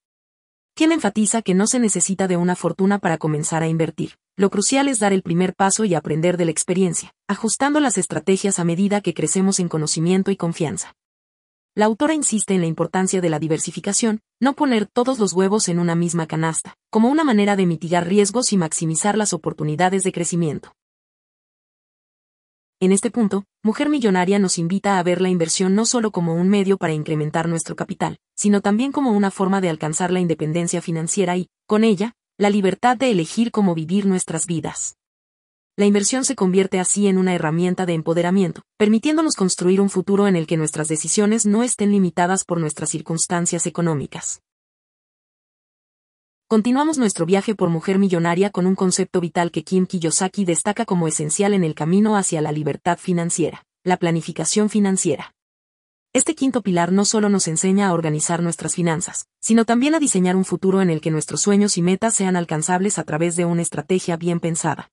Kim 0.74 0.92
enfatiza 0.92 1.42
que 1.42 1.54
no 1.54 1.66
se 1.66 1.80
necesita 1.80 2.28
de 2.28 2.36
una 2.36 2.54
fortuna 2.54 3.00
para 3.00 3.18
comenzar 3.18 3.64
a 3.64 3.66
invertir. 3.66 4.19
Lo 4.40 4.48
crucial 4.48 4.88
es 4.88 4.98
dar 4.98 5.12
el 5.12 5.20
primer 5.20 5.54
paso 5.54 5.84
y 5.84 5.94
aprender 5.94 6.38
de 6.38 6.46
la 6.46 6.50
experiencia, 6.50 7.12
ajustando 7.28 7.78
las 7.78 7.98
estrategias 7.98 8.58
a 8.58 8.64
medida 8.64 9.02
que 9.02 9.12
crecemos 9.12 9.60
en 9.60 9.68
conocimiento 9.68 10.30
y 10.30 10.36
confianza. 10.36 10.94
La 11.74 11.84
autora 11.84 12.14
insiste 12.14 12.54
en 12.54 12.62
la 12.62 12.66
importancia 12.66 13.20
de 13.20 13.28
la 13.28 13.38
diversificación, 13.38 14.20
no 14.40 14.54
poner 14.54 14.86
todos 14.86 15.18
los 15.18 15.34
huevos 15.34 15.68
en 15.68 15.78
una 15.78 15.94
misma 15.94 16.26
canasta, 16.26 16.72
como 16.88 17.10
una 17.10 17.22
manera 17.22 17.54
de 17.54 17.66
mitigar 17.66 18.08
riesgos 18.08 18.54
y 18.54 18.56
maximizar 18.56 19.18
las 19.18 19.34
oportunidades 19.34 20.04
de 20.04 20.12
crecimiento. 20.12 20.72
En 22.80 22.92
este 22.92 23.10
punto, 23.10 23.44
Mujer 23.62 23.90
Millonaria 23.90 24.38
nos 24.38 24.56
invita 24.56 24.98
a 24.98 25.02
ver 25.02 25.20
la 25.20 25.28
inversión 25.28 25.74
no 25.74 25.84
solo 25.84 26.12
como 26.12 26.34
un 26.34 26.48
medio 26.48 26.78
para 26.78 26.94
incrementar 26.94 27.46
nuestro 27.46 27.76
capital, 27.76 28.16
sino 28.34 28.62
también 28.62 28.90
como 28.90 29.12
una 29.12 29.30
forma 29.30 29.60
de 29.60 29.68
alcanzar 29.68 30.10
la 30.10 30.20
independencia 30.20 30.80
financiera 30.80 31.36
y, 31.36 31.48
con 31.66 31.84
ella, 31.84 32.14
la 32.40 32.50
libertad 32.50 32.96
de 32.96 33.10
elegir 33.10 33.52
cómo 33.52 33.74
vivir 33.74 34.06
nuestras 34.06 34.46
vidas 34.46 34.96
la 35.80 35.86
inversión 35.86 36.26
se 36.26 36.36
convierte 36.36 36.78
así 36.78 37.06
en 37.06 37.16
una 37.16 37.34
herramienta 37.34 37.86
de 37.86 37.94
empoderamiento, 37.94 38.60
permitiéndonos 38.76 39.34
construir 39.34 39.80
un 39.80 39.88
futuro 39.88 40.28
en 40.28 40.36
el 40.36 40.46
que 40.46 40.58
nuestras 40.58 40.88
decisiones 40.88 41.46
no 41.46 41.62
estén 41.62 41.90
limitadas 41.90 42.44
por 42.44 42.60
nuestras 42.60 42.90
circunstancias 42.90 43.66
económicas. 43.66 44.42
Continuamos 46.48 46.98
nuestro 46.98 47.24
viaje 47.24 47.54
por 47.54 47.70
mujer 47.70 47.98
millonaria 47.98 48.50
con 48.50 48.66
un 48.66 48.74
concepto 48.74 49.22
vital 49.22 49.50
que 49.50 49.64
Kim 49.64 49.86
Kiyosaki 49.86 50.44
destaca 50.44 50.84
como 50.84 51.08
esencial 51.08 51.54
en 51.54 51.64
el 51.64 51.74
camino 51.74 52.14
hacia 52.14 52.42
la 52.42 52.52
libertad 52.52 52.98
financiera, 52.98 53.64
la 53.82 53.96
planificación 53.96 54.68
financiera. 54.68 55.32
Este 56.12 56.34
quinto 56.34 56.62
pilar 56.62 56.90
no 56.90 57.04
solo 57.04 57.28
nos 57.28 57.46
enseña 57.46 57.86
a 57.86 57.92
organizar 57.92 58.42
nuestras 58.42 58.74
finanzas, 58.74 59.28
sino 59.40 59.64
también 59.64 59.94
a 59.94 60.00
diseñar 60.00 60.34
un 60.34 60.44
futuro 60.44 60.82
en 60.82 60.90
el 60.90 61.00
que 61.00 61.12
nuestros 61.12 61.40
sueños 61.40 61.78
y 61.78 61.82
metas 61.82 62.14
sean 62.14 62.34
alcanzables 62.34 62.98
a 62.98 63.04
través 63.04 63.36
de 63.36 63.44
una 63.44 63.62
estrategia 63.62 64.16
bien 64.16 64.40
pensada. 64.40 64.90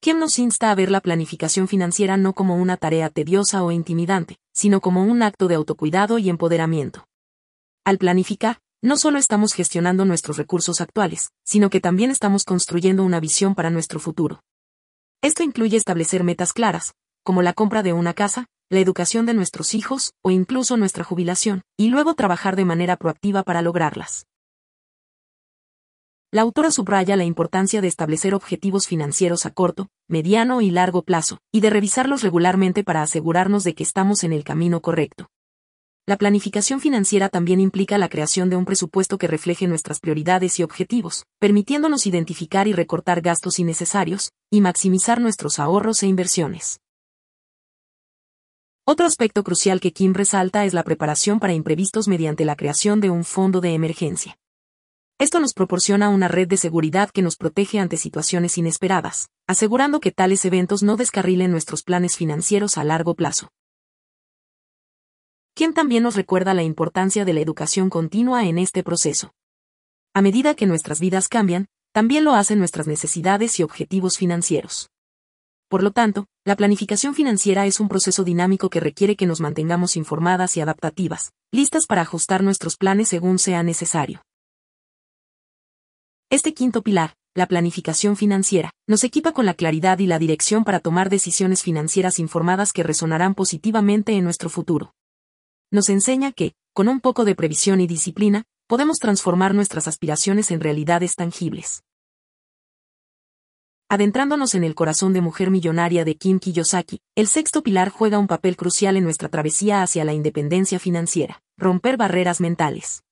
Kim 0.00 0.18
nos 0.18 0.38
insta 0.38 0.70
a 0.70 0.74
ver 0.74 0.90
la 0.90 1.00
planificación 1.00 1.66
financiera 1.66 2.18
no 2.18 2.34
como 2.34 2.56
una 2.56 2.76
tarea 2.76 3.08
tediosa 3.08 3.64
o 3.64 3.72
intimidante, 3.72 4.36
sino 4.52 4.82
como 4.82 5.02
un 5.02 5.22
acto 5.22 5.48
de 5.48 5.54
autocuidado 5.54 6.18
y 6.18 6.28
empoderamiento. 6.28 7.06
Al 7.84 7.96
planificar, 7.96 8.58
no 8.82 8.98
solo 8.98 9.18
estamos 9.18 9.54
gestionando 9.54 10.04
nuestros 10.04 10.36
recursos 10.36 10.82
actuales, 10.82 11.30
sino 11.42 11.70
que 11.70 11.80
también 11.80 12.10
estamos 12.10 12.44
construyendo 12.44 13.02
una 13.02 13.18
visión 13.18 13.54
para 13.54 13.70
nuestro 13.70 13.98
futuro. 13.98 14.42
Esto 15.22 15.42
incluye 15.42 15.78
establecer 15.78 16.22
metas 16.22 16.52
claras, 16.52 16.92
como 17.22 17.40
la 17.40 17.54
compra 17.54 17.82
de 17.82 17.94
una 17.94 18.12
casa, 18.12 18.46
la 18.68 18.80
educación 18.80 19.26
de 19.26 19.34
nuestros 19.34 19.74
hijos 19.74 20.12
o 20.22 20.30
incluso 20.30 20.76
nuestra 20.76 21.04
jubilación, 21.04 21.62
y 21.76 21.88
luego 21.88 22.14
trabajar 22.14 22.56
de 22.56 22.64
manera 22.64 22.96
proactiva 22.96 23.44
para 23.44 23.62
lograrlas. 23.62 24.26
La 26.32 26.42
autora 26.42 26.72
subraya 26.72 27.14
la 27.16 27.24
importancia 27.24 27.80
de 27.80 27.86
establecer 27.86 28.34
objetivos 28.34 28.88
financieros 28.88 29.46
a 29.46 29.50
corto, 29.50 29.88
mediano 30.08 30.60
y 30.60 30.70
largo 30.70 31.02
plazo, 31.02 31.38
y 31.52 31.60
de 31.60 31.70
revisarlos 31.70 32.22
regularmente 32.22 32.82
para 32.82 33.02
asegurarnos 33.02 33.62
de 33.62 33.74
que 33.74 33.84
estamos 33.84 34.24
en 34.24 34.32
el 34.32 34.42
camino 34.42 34.82
correcto. 34.82 35.28
la 36.08 36.16
planificación 36.16 36.80
financiera 36.80 37.28
también 37.28 37.58
implica 37.60 37.98
la 37.98 38.08
creación 38.08 38.48
de 38.48 38.54
un 38.54 38.64
presupuesto 38.64 39.18
que 39.18 39.26
refleje 39.26 39.66
nuestras 39.66 39.98
prioridades 39.98 40.58
y 40.60 40.62
objetivos, 40.62 41.24
permitiéndonos 41.40 42.06
identificar 42.06 42.68
y 42.68 42.72
recortar 42.72 43.22
gastos 43.22 43.58
innecesarios, 43.58 44.30
y 44.48 44.60
maximizar 44.60 45.20
nuestros 45.20 45.58
ahorros 45.58 46.04
e 46.04 46.06
inversiones. 46.06 46.78
Otro 48.88 49.04
aspecto 49.04 49.42
crucial 49.42 49.80
que 49.80 49.92
Kim 49.92 50.14
resalta 50.14 50.64
es 50.64 50.72
la 50.72 50.84
preparación 50.84 51.40
para 51.40 51.52
imprevistos 51.52 52.06
mediante 52.06 52.44
la 52.44 52.54
creación 52.54 53.00
de 53.00 53.10
un 53.10 53.24
fondo 53.24 53.60
de 53.60 53.74
emergencia. 53.74 54.38
Esto 55.18 55.40
nos 55.40 55.54
proporciona 55.54 56.08
una 56.08 56.28
red 56.28 56.46
de 56.46 56.56
seguridad 56.56 57.10
que 57.10 57.20
nos 57.20 57.34
protege 57.34 57.80
ante 57.80 57.96
situaciones 57.96 58.58
inesperadas, 58.58 59.26
asegurando 59.48 59.98
que 59.98 60.12
tales 60.12 60.44
eventos 60.44 60.84
no 60.84 60.96
descarrilen 60.96 61.50
nuestros 61.50 61.82
planes 61.82 62.16
financieros 62.16 62.78
a 62.78 62.84
largo 62.84 63.16
plazo. 63.16 63.48
Kim 65.54 65.72
también 65.72 66.04
nos 66.04 66.14
recuerda 66.14 66.54
la 66.54 66.62
importancia 66.62 67.24
de 67.24 67.32
la 67.32 67.40
educación 67.40 67.90
continua 67.90 68.46
en 68.46 68.56
este 68.56 68.84
proceso. 68.84 69.32
A 70.14 70.22
medida 70.22 70.54
que 70.54 70.66
nuestras 70.66 71.00
vidas 71.00 71.26
cambian, 71.26 71.66
también 71.92 72.22
lo 72.22 72.34
hacen 72.34 72.60
nuestras 72.60 72.86
necesidades 72.86 73.58
y 73.58 73.64
objetivos 73.64 74.16
financieros. 74.16 74.90
Por 75.68 75.82
lo 75.82 75.90
tanto, 75.90 76.26
la 76.44 76.54
planificación 76.54 77.14
financiera 77.14 77.66
es 77.66 77.80
un 77.80 77.88
proceso 77.88 78.22
dinámico 78.22 78.70
que 78.70 78.78
requiere 78.78 79.16
que 79.16 79.26
nos 79.26 79.40
mantengamos 79.40 79.96
informadas 79.96 80.56
y 80.56 80.60
adaptativas, 80.60 81.32
listas 81.50 81.86
para 81.86 82.02
ajustar 82.02 82.44
nuestros 82.44 82.76
planes 82.76 83.08
según 83.08 83.40
sea 83.40 83.64
necesario. 83.64 84.22
Este 86.30 86.54
quinto 86.54 86.82
pilar, 86.82 87.14
la 87.34 87.46
planificación 87.46 88.16
financiera, 88.16 88.70
nos 88.86 89.02
equipa 89.02 89.32
con 89.32 89.44
la 89.44 89.54
claridad 89.54 89.98
y 89.98 90.06
la 90.06 90.20
dirección 90.20 90.64
para 90.64 90.78
tomar 90.78 91.10
decisiones 91.10 91.62
financieras 91.62 92.20
informadas 92.20 92.72
que 92.72 92.84
resonarán 92.84 93.34
positivamente 93.34 94.12
en 94.12 94.22
nuestro 94.22 94.48
futuro. 94.48 94.94
Nos 95.72 95.88
enseña 95.88 96.30
que, 96.30 96.54
con 96.74 96.88
un 96.88 97.00
poco 97.00 97.24
de 97.24 97.34
previsión 97.34 97.80
y 97.80 97.88
disciplina, 97.88 98.44
podemos 98.68 98.98
transformar 98.98 99.52
nuestras 99.54 99.88
aspiraciones 99.88 100.52
en 100.52 100.60
realidades 100.60 101.16
tangibles. 101.16 101.82
Adentrándonos 103.88 104.56
en 104.56 104.64
el 104.64 104.74
corazón 104.74 105.12
de 105.12 105.20
mujer 105.20 105.52
millonaria 105.52 106.04
de 106.04 106.16
Kim 106.16 106.40
Kiyosaki, 106.40 107.00
el 107.14 107.28
sexto 107.28 107.62
pilar 107.62 107.90
juega 107.90 108.18
un 108.18 108.26
papel 108.26 108.56
crucial 108.56 108.96
en 108.96 109.04
nuestra 109.04 109.28
travesía 109.28 109.80
hacia 109.80 110.04
la 110.04 110.12
independencia 110.12 110.80
financiera, 110.80 111.40
romper 111.56 111.96
barreras 111.96 112.40
mentales. 112.40 113.04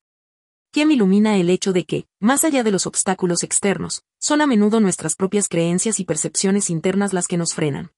Kim 0.73 0.90
ilumina 0.90 1.37
el 1.37 1.49
hecho 1.49 1.73
de 1.73 1.85
que, 1.85 2.07
más 2.19 2.43
allá 2.43 2.64
de 2.64 2.73
los 2.73 2.88
obstáculos 2.88 3.45
externos, 3.45 4.02
son 4.19 4.40
a 4.40 4.49
menudo 4.49 4.81
nuestras 4.81 5.14
propias 5.14 5.47
creencias 5.47 6.00
y 6.00 6.04
percepciones 6.04 6.69
internas 6.71 7.12
las 7.12 7.28
que 7.28 7.37
nos 7.37 7.54
frenan. 7.54 7.93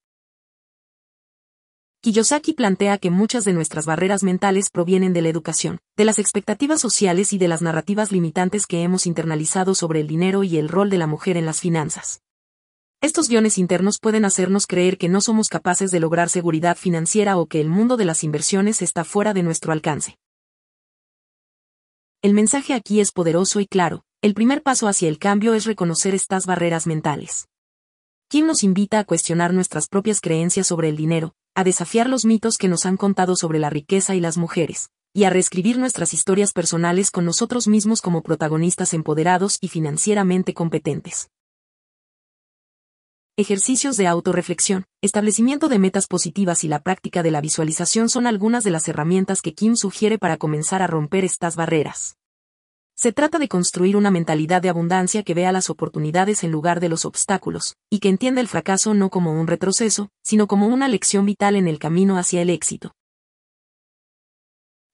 Kiyosaki 2.02 2.52
plantea 2.52 2.98
que 2.98 3.08
muchas 3.08 3.46
de 3.46 3.54
nuestras 3.54 3.86
barreras 3.86 4.22
mentales 4.22 4.68
provienen 4.68 5.14
de 5.14 5.22
la 5.22 5.30
educación, 5.30 5.78
de 5.96 6.04
las 6.04 6.18
expectativas 6.18 6.82
sociales 6.82 7.32
y 7.32 7.38
de 7.38 7.48
las 7.48 7.62
narrativas 7.62 8.12
limitantes 8.12 8.66
que 8.66 8.82
hemos 8.82 9.06
internalizado 9.06 9.74
sobre 9.74 10.00
el 10.00 10.06
dinero 10.06 10.44
y 10.44 10.58
el 10.58 10.68
rol 10.68 10.90
de 10.90 10.98
la 10.98 11.06
mujer 11.06 11.38
en 11.38 11.46
las 11.46 11.60
finanzas. 11.60 12.20
Estos 13.02 13.28
guiones 13.28 13.58
internos 13.58 13.98
pueden 14.00 14.24
hacernos 14.24 14.66
creer 14.66 14.96
que 14.96 15.08
no 15.08 15.20
somos 15.20 15.48
capaces 15.48 15.90
de 15.90 16.00
lograr 16.00 16.30
seguridad 16.30 16.76
financiera 16.76 17.36
o 17.36 17.46
que 17.46 17.60
el 17.60 17.68
mundo 17.68 17.96
de 17.96 18.06
las 18.06 18.24
inversiones 18.24 18.80
está 18.80 19.04
fuera 19.04 19.34
de 19.34 19.42
nuestro 19.42 19.72
alcance. 19.72 20.16
El 22.22 22.32
mensaje 22.32 22.72
aquí 22.72 23.00
es 23.00 23.12
poderoso 23.12 23.60
y 23.60 23.66
claro, 23.66 24.02
el 24.22 24.32
primer 24.32 24.62
paso 24.62 24.88
hacia 24.88 25.08
el 25.08 25.18
cambio 25.18 25.54
es 25.54 25.66
reconocer 25.66 26.14
estas 26.14 26.46
barreras 26.46 26.86
mentales. 26.86 27.48
Kim 28.28 28.46
nos 28.46 28.64
invita 28.64 28.98
a 28.98 29.04
cuestionar 29.04 29.52
nuestras 29.52 29.88
propias 29.88 30.20
creencias 30.20 30.66
sobre 30.66 30.88
el 30.88 30.96
dinero, 30.96 31.34
a 31.54 31.64
desafiar 31.64 32.08
los 32.08 32.24
mitos 32.24 32.56
que 32.56 32.68
nos 32.68 32.86
han 32.86 32.96
contado 32.96 33.36
sobre 33.36 33.58
la 33.58 33.70
riqueza 33.70 34.14
y 34.14 34.20
las 34.20 34.38
mujeres, 34.38 34.88
y 35.12 35.24
a 35.24 35.30
reescribir 35.30 35.78
nuestras 35.78 36.14
historias 36.14 36.52
personales 36.52 37.10
con 37.10 37.26
nosotros 37.26 37.68
mismos 37.68 38.00
como 38.00 38.22
protagonistas 38.22 38.94
empoderados 38.94 39.58
y 39.60 39.68
financieramente 39.68 40.54
competentes. 40.54 41.28
Ejercicios 43.38 43.98
de 43.98 44.06
autorreflexión, 44.06 44.86
establecimiento 45.02 45.68
de 45.68 45.78
metas 45.78 46.06
positivas 46.06 46.64
y 46.64 46.68
la 46.68 46.80
práctica 46.80 47.22
de 47.22 47.30
la 47.30 47.42
visualización 47.42 48.08
son 48.08 48.26
algunas 48.26 48.64
de 48.64 48.70
las 48.70 48.88
herramientas 48.88 49.42
que 49.42 49.52
Kim 49.52 49.76
sugiere 49.76 50.16
para 50.18 50.38
comenzar 50.38 50.80
a 50.80 50.86
romper 50.86 51.22
estas 51.22 51.54
barreras. 51.54 52.16
Se 52.94 53.12
trata 53.12 53.38
de 53.38 53.48
construir 53.48 53.94
una 53.94 54.10
mentalidad 54.10 54.62
de 54.62 54.70
abundancia 54.70 55.22
que 55.22 55.34
vea 55.34 55.52
las 55.52 55.68
oportunidades 55.68 56.44
en 56.44 56.50
lugar 56.50 56.80
de 56.80 56.88
los 56.88 57.04
obstáculos, 57.04 57.76
y 57.90 57.98
que 57.98 58.08
entienda 58.08 58.40
el 58.40 58.48
fracaso 58.48 58.94
no 58.94 59.10
como 59.10 59.38
un 59.38 59.48
retroceso, 59.48 60.08
sino 60.22 60.46
como 60.46 60.68
una 60.68 60.88
lección 60.88 61.26
vital 61.26 61.56
en 61.56 61.68
el 61.68 61.78
camino 61.78 62.16
hacia 62.16 62.40
el 62.40 62.48
éxito. 62.48 62.94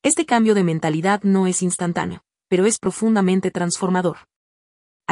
Este 0.02 0.26
cambio 0.26 0.56
de 0.56 0.64
mentalidad 0.64 1.22
no 1.22 1.46
es 1.46 1.62
instantáneo, 1.62 2.24
pero 2.48 2.66
es 2.66 2.80
profundamente 2.80 3.52
transformador. 3.52 4.16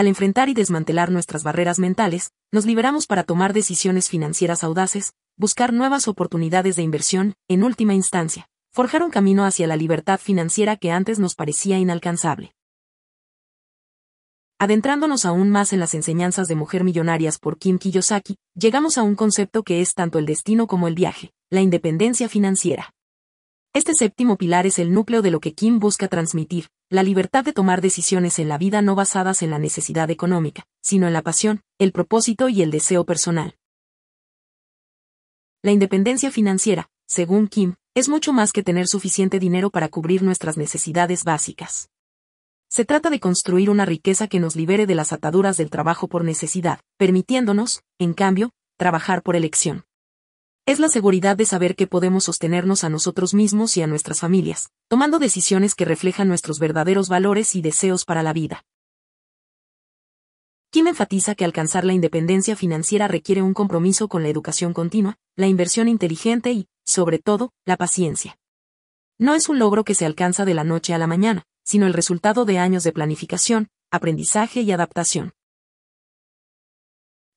Al 0.00 0.06
enfrentar 0.06 0.48
y 0.48 0.54
desmantelar 0.54 1.10
nuestras 1.10 1.44
barreras 1.44 1.78
mentales, 1.78 2.32
nos 2.50 2.64
liberamos 2.64 3.06
para 3.06 3.22
tomar 3.22 3.52
decisiones 3.52 4.08
financieras 4.08 4.64
audaces, 4.64 5.12
buscar 5.36 5.74
nuevas 5.74 6.08
oportunidades 6.08 6.76
de 6.76 6.82
inversión, 6.82 7.34
en 7.48 7.62
última 7.62 7.92
instancia, 7.92 8.48
forjar 8.72 9.02
un 9.02 9.10
camino 9.10 9.44
hacia 9.44 9.66
la 9.66 9.76
libertad 9.76 10.18
financiera 10.18 10.78
que 10.78 10.90
antes 10.90 11.18
nos 11.18 11.34
parecía 11.34 11.78
inalcanzable. 11.78 12.54
Adentrándonos 14.58 15.26
aún 15.26 15.50
más 15.50 15.74
en 15.74 15.80
las 15.80 15.92
enseñanzas 15.92 16.48
de 16.48 16.54
Mujer 16.54 16.82
Millonarias 16.82 17.38
por 17.38 17.58
Kim 17.58 17.76
Kiyosaki, 17.76 18.38
llegamos 18.54 18.96
a 18.96 19.02
un 19.02 19.16
concepto 19.16 19.64
que 19.64 19.82
es 19.82 19.92
tanto 19.92 20.18
el 20.18 20.24
destino 20.24 20.66
como 20.66 20.88
el 20.88 20.94
viaje, 20.94 21.34
la 21.50 21.60
independencia 21.60 22.30
financiera. 22.30 22.94
Este 23.72 23.94
séptimo 23.94 24.36
pilar 24.36 24.66
es 24.66 24.80
el 24.80 24.92
núcleo 24.92 25.22
de 25.22 25.30
lo 25.30 25.38
que 25.38 25.54
Kim 25.54 25.78
busca 25.78 26.08
transmitir, 26.08 26.66
la 26.88 27.04
libertad 27.04 27.44
de 27.44 27.52
tomar 27.52 27.80
decisiones 27.80 28.40
en 28.40 28.48
la 28.48 28.58
vida 28.58 28.82
no 28.82 28.96
basadas 28.96 29.42
en 29.42 29.50
la 29.50 29.60
necesidad 29.60 30.10
económica, 30.10 30.64
sino 30.82 31.06
en 31.06 31.12
la 31.12 31.22
pasión, 31.22 31.62
el 31.78 31.92
propósito 31.92 32.48
y 32.48 32.62
el 32.62 32.72
deseo 32.72 33.04
personal. 33.04 33.54
La 35.62 35.70
independencia 35.70 36.32
financiera, 36.32 36.90
según 37.06 37.46
Kim, 37.46 37.76
es 37.94 38.08
mucho 38.08 38.32
más 38.32 38.50
que 38.50 38.64
tener 38.64 38.88
suficiente 38.88 39.38
dinero 39.38 39.70
para 39.70 39.88
cubrir 39.88 40.24
nuestras 40.24 40.56
necesidades 40.56 41.22
básicas. 41.22 41.90
Se 42.68 42.84
trata 42.84 43.08
de 43.08 43.20
construir 43.20 43.70
una 43.70 43.84
riqueza 43.84 44.26
que 44.26 44.40
nos 44.40 44.56
libere 44.56 44.86
de 44.86 44.96
las 44.96 45.12
ataduras 45.12 45.56
del 45.56 45.70
trabajo 45.70 46.08
por 46.08 46.24
necesidad, 46.24 46.80
permitiéndonos, 46.98 47.82
en 48.00 48.14
cambio, 48.14 48.50
trabajar 48.76 49.22
por 49.22 49.36
elección 49.36 49.84
es 50.70 50.78
la 50.78 50.88
seguridad 50.88 51.36
de 51.36 51.46
saber 51.46 51.74
que 51.74 51.88
podemos 51.88 52.22
sostenernos 52.22 52.84
a 52.84 52.88
nosotros 52.88 53.34
mismos 53.34 53.76
y 53.76 53.82
a 53.82 53.88
nuestras 53.88 54.20
familias, 54.20 54.70
tomando 54.86 55.18
decisiones 55.18 55.74
que 55.74 55.84
reflejan 55.84 56.28
nuestros 56.28 56.60
verdaderos 56.60 57.08
valores 57.08 57.56
y 57.56 57.60
deseos 57.60 58.04
para 58.04 58.22
la 58.22 58.32
vida. 58.32 58.64
Kim 60.70 60.86
enfatiza 60.86 61.34
que 61.34 61.44
alcanzar 61.44 61.84
la 61.84 61.92
independencia 61.92 62.54
financiera 62.54 63.08
requiere 63.08 63.42
un 63.42 63.52
compromiso 63.52 64.06
con 64.06 64.22
la 64.22 64.28
educación 64.28 64.72
continua, 64.72 65.16
la 65.34 65.48
inversión 65.48 65.88
inteligente 65.88 66.52
y, 66.52 66.68
sobre 66.86 67.18
todo, 67.18 67.52
la 67.64 67.76
paciencia. 67.76 68.38
No 69.18 69.34
es 69.34 69.48
un 69.48 69.58
logro 69.58 69.82
que 69.82 69.96
se 69.96 70.06
alcanza 70.06 70.44
de 70.44 70.54
la 70.54 70.62
noche 70.62 70.94
a 70.94 70.98
la 70.98 71.08
mañana, 71.08 71.42
sino 71.64 71.88
el 71.88 71.94
resultado 71.94 72.44
de 72.44 72.58
años 72.58 72.84
de 72.84 72.92
planificación, 72.92 73.66
aprendizaje 73.90 74.60
y 74.60 74.70
adaptación. 74.70 75.32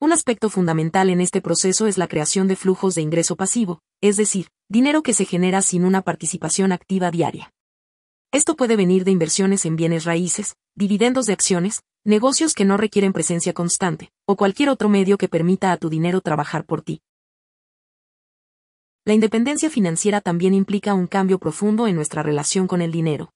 Un 0.03 0.12
aspecto 0.12 0.50
fundamental 0.50 1.10
en 1.10 1.22
este 1.22 1.39
proceso 1.39 1.88
es 1.88 1.98
la 1.98 2.10
creación 2.10 2.50
de 2.50 2.57
flujos 2.57 2.93
de 2.93 3.01
ingreso 3.01 3.38
pasivo, 3.38 3.79
es 4.01 4.17
decir, 4.17 4.50
dinero 4.67 5.01
que 5.01 5.13
se 5.13 5.24
genera 5.24 5.62
sin 5.62 5.86
una 5.86 6.01
participación 6.01 6.74
activa 6.74 7.10
diaria. 7.10 7.53
Esto 8.33 8.57
puede 8.57 8.75
venir 8.75 9.05
de 9.05 9.12
inversiones 9.12 9.65
en 9.65 9.77
bienes 9.77 10.03
raíces, 10.03 10.57
dividendos 10.75 11.25
de 11.25 11.31
acciones, 11.31 11.83
negocios 12.03 12.53
que 12.53 12.65
no 12.65 12.75
requieren 12.75 13.13
presencia 13.13 13.53
constante, 13.53 14.12
o 14.27 14.36
cualquier 14.36 14.67
otro 14.67 14.89
medio 14.89 15.17
que 15.17 15.29
permita 15.29 15.72
a 15.72 15.77
tu 15.77 15.89
dinero 15.89 16.19
trabajar 16.19 16.65
por 16.65 16.81
ti. 16.81 17.00
La 19.05 19.13
independencia 19.13 19.69
financiera 19.69 20.19
también 20.19 20.53
implica 20.53 20.93
un 20.95 21.07
cambio 21.07 21.39
profundo 21.39 21.88
en 21.88 21.95
nuestra 21.95 22.24
relación 22.24 22.67
con 22.67 22.81
el 22.81 22.91
dinero. 22.91 23.31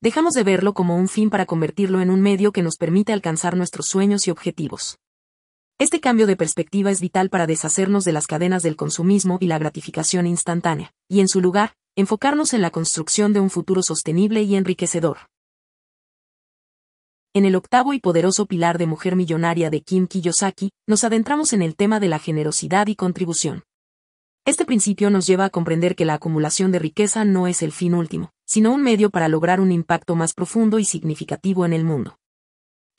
Dejamos 0.00 0.32
de 0.32 0.42
verlo 0.42 0.72
como 0.72 0.96
un 0.96 1.08
fin 1.08 1.28
para 1.28 1.44
convertirlo 1.44 2.00
en 2.00 2.08
un 2.08 2.22
medio 2.22 2.50
que 2.50 2.62
nos 2.62 2.78
permite 2.78 3.12
alcanzar 3.12 3.58
nuestros 3.58 3.88
sueños 3.88 4.26
y 4.26 4.30
objetivos. 4.30 4.96
Este 5.82 5.98
cambio 5.98 6.28
de 6.28 6.36
perspectiva 6.36 6.92
es 6.92 7.00
vital 7.00 7.28
para 7.28 7.48
deshacernos 7.48 8.04
de 8.04 8.12
las 8.12 8.28
cadenas 8.28 8.62
del 8.62 8.76
consumismo 8.76 9.38
y 9.40 9.48
la 9.48 9.58
gratificación 9.58 10.28
instantánea, 10.28 10.94
y 11.08 11.18
en 11.18 11.26
su 11.26 11.40
lugar, 11.40 11.74
enfocarnos 11.96 12.54
en 12.54 12.62
la 12.62 12.70
construcción 12.70 13.32
de 13.32 13.40
un 13.40 13.50
futuro 13.50 13.82
sostenible 13.82 14.42
y 14.44 14.54
enriquecedor. 14.54 15.18
En 17.34 17.44
el 17.46 17.56
octavo 17.56 17.94
y 17.94 17.98
poderoso 17.98 18.46
pilar 18.46 18.78
de 18.78 18.86
Mujer 18.86 19.16
Millonaria 19.16 19.70
de 19.70 19.80
Kim 19.80 20.06
Kiyosaki, 20.06 20.70
nos 20.86 21.02
adentramos 21.02 21.52
en 21.52 21.62
el 21.62 21.74
tema 21.74 21.98
de 21.98 22.06
la 22.06 22.20
generosidad 22.20 22.86
y 22.86 22.94
contribución. 22.94 23.64
Este 24.44 24.64
principio 24.64 25.10
nos 25.10 25.26
lleva 25.26 25.46
a 25.46 25.50
comprender 25.50 25.96
que 25.96 26.04
la 26.04 26.14
acumulación 26.14 26.70
de 26.70 26.78
riqueza 26.78 27.24
no 27.24 27.48
es 27.48 27.60
el 27.60 27.72
fin 27.72 27.94
último, 27.94 28.30
sino 28.46 28.72
un 28.72 28.84
medio 28.84 29.10
para 29.10 29.26
lograr 29.26 29.60
un 29.60 29.72
impacto 29.72 30.14
más 30.14 30.32
profundo 30.32 30.78
y 30.78 30.84
significativo 30.84 31.66
en 31.66 31.72
el 31.72 31.82
mundo. 31.82 32.20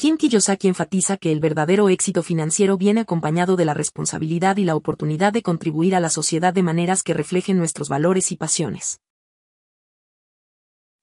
Kim 0.03 0.17
Kiyosaki 0.17 0.67
enfatiza 0.67 1.15
que 1.15 1.31
el 1.31 1.39
verdadero 1.39 1.87
éxito 1.87 2.23
financiero 2.23 2.75
viene 2.75 2.99
acompañado 2.99 3.55
de 3.55 3.63
la 3.63 3.73
responsabilidad 3.73 4.57
y 4.57 4.65
la 4.65 4.75
oportunidad 4.75 5.31
de 5.31 5.41
contribuir 5.41 5.95
a 5.95 6.01
la 6.01 6.09
sociedad 6.09 6.53
de 6.53 6.61
maneras 6.61 7.03
que 7.03 7.13
reflejen 7.13 7.57
nuestros 7.57 7.87
valores 7.87 8.33
y 8.33 8.35
pasiones. 8.35 8.99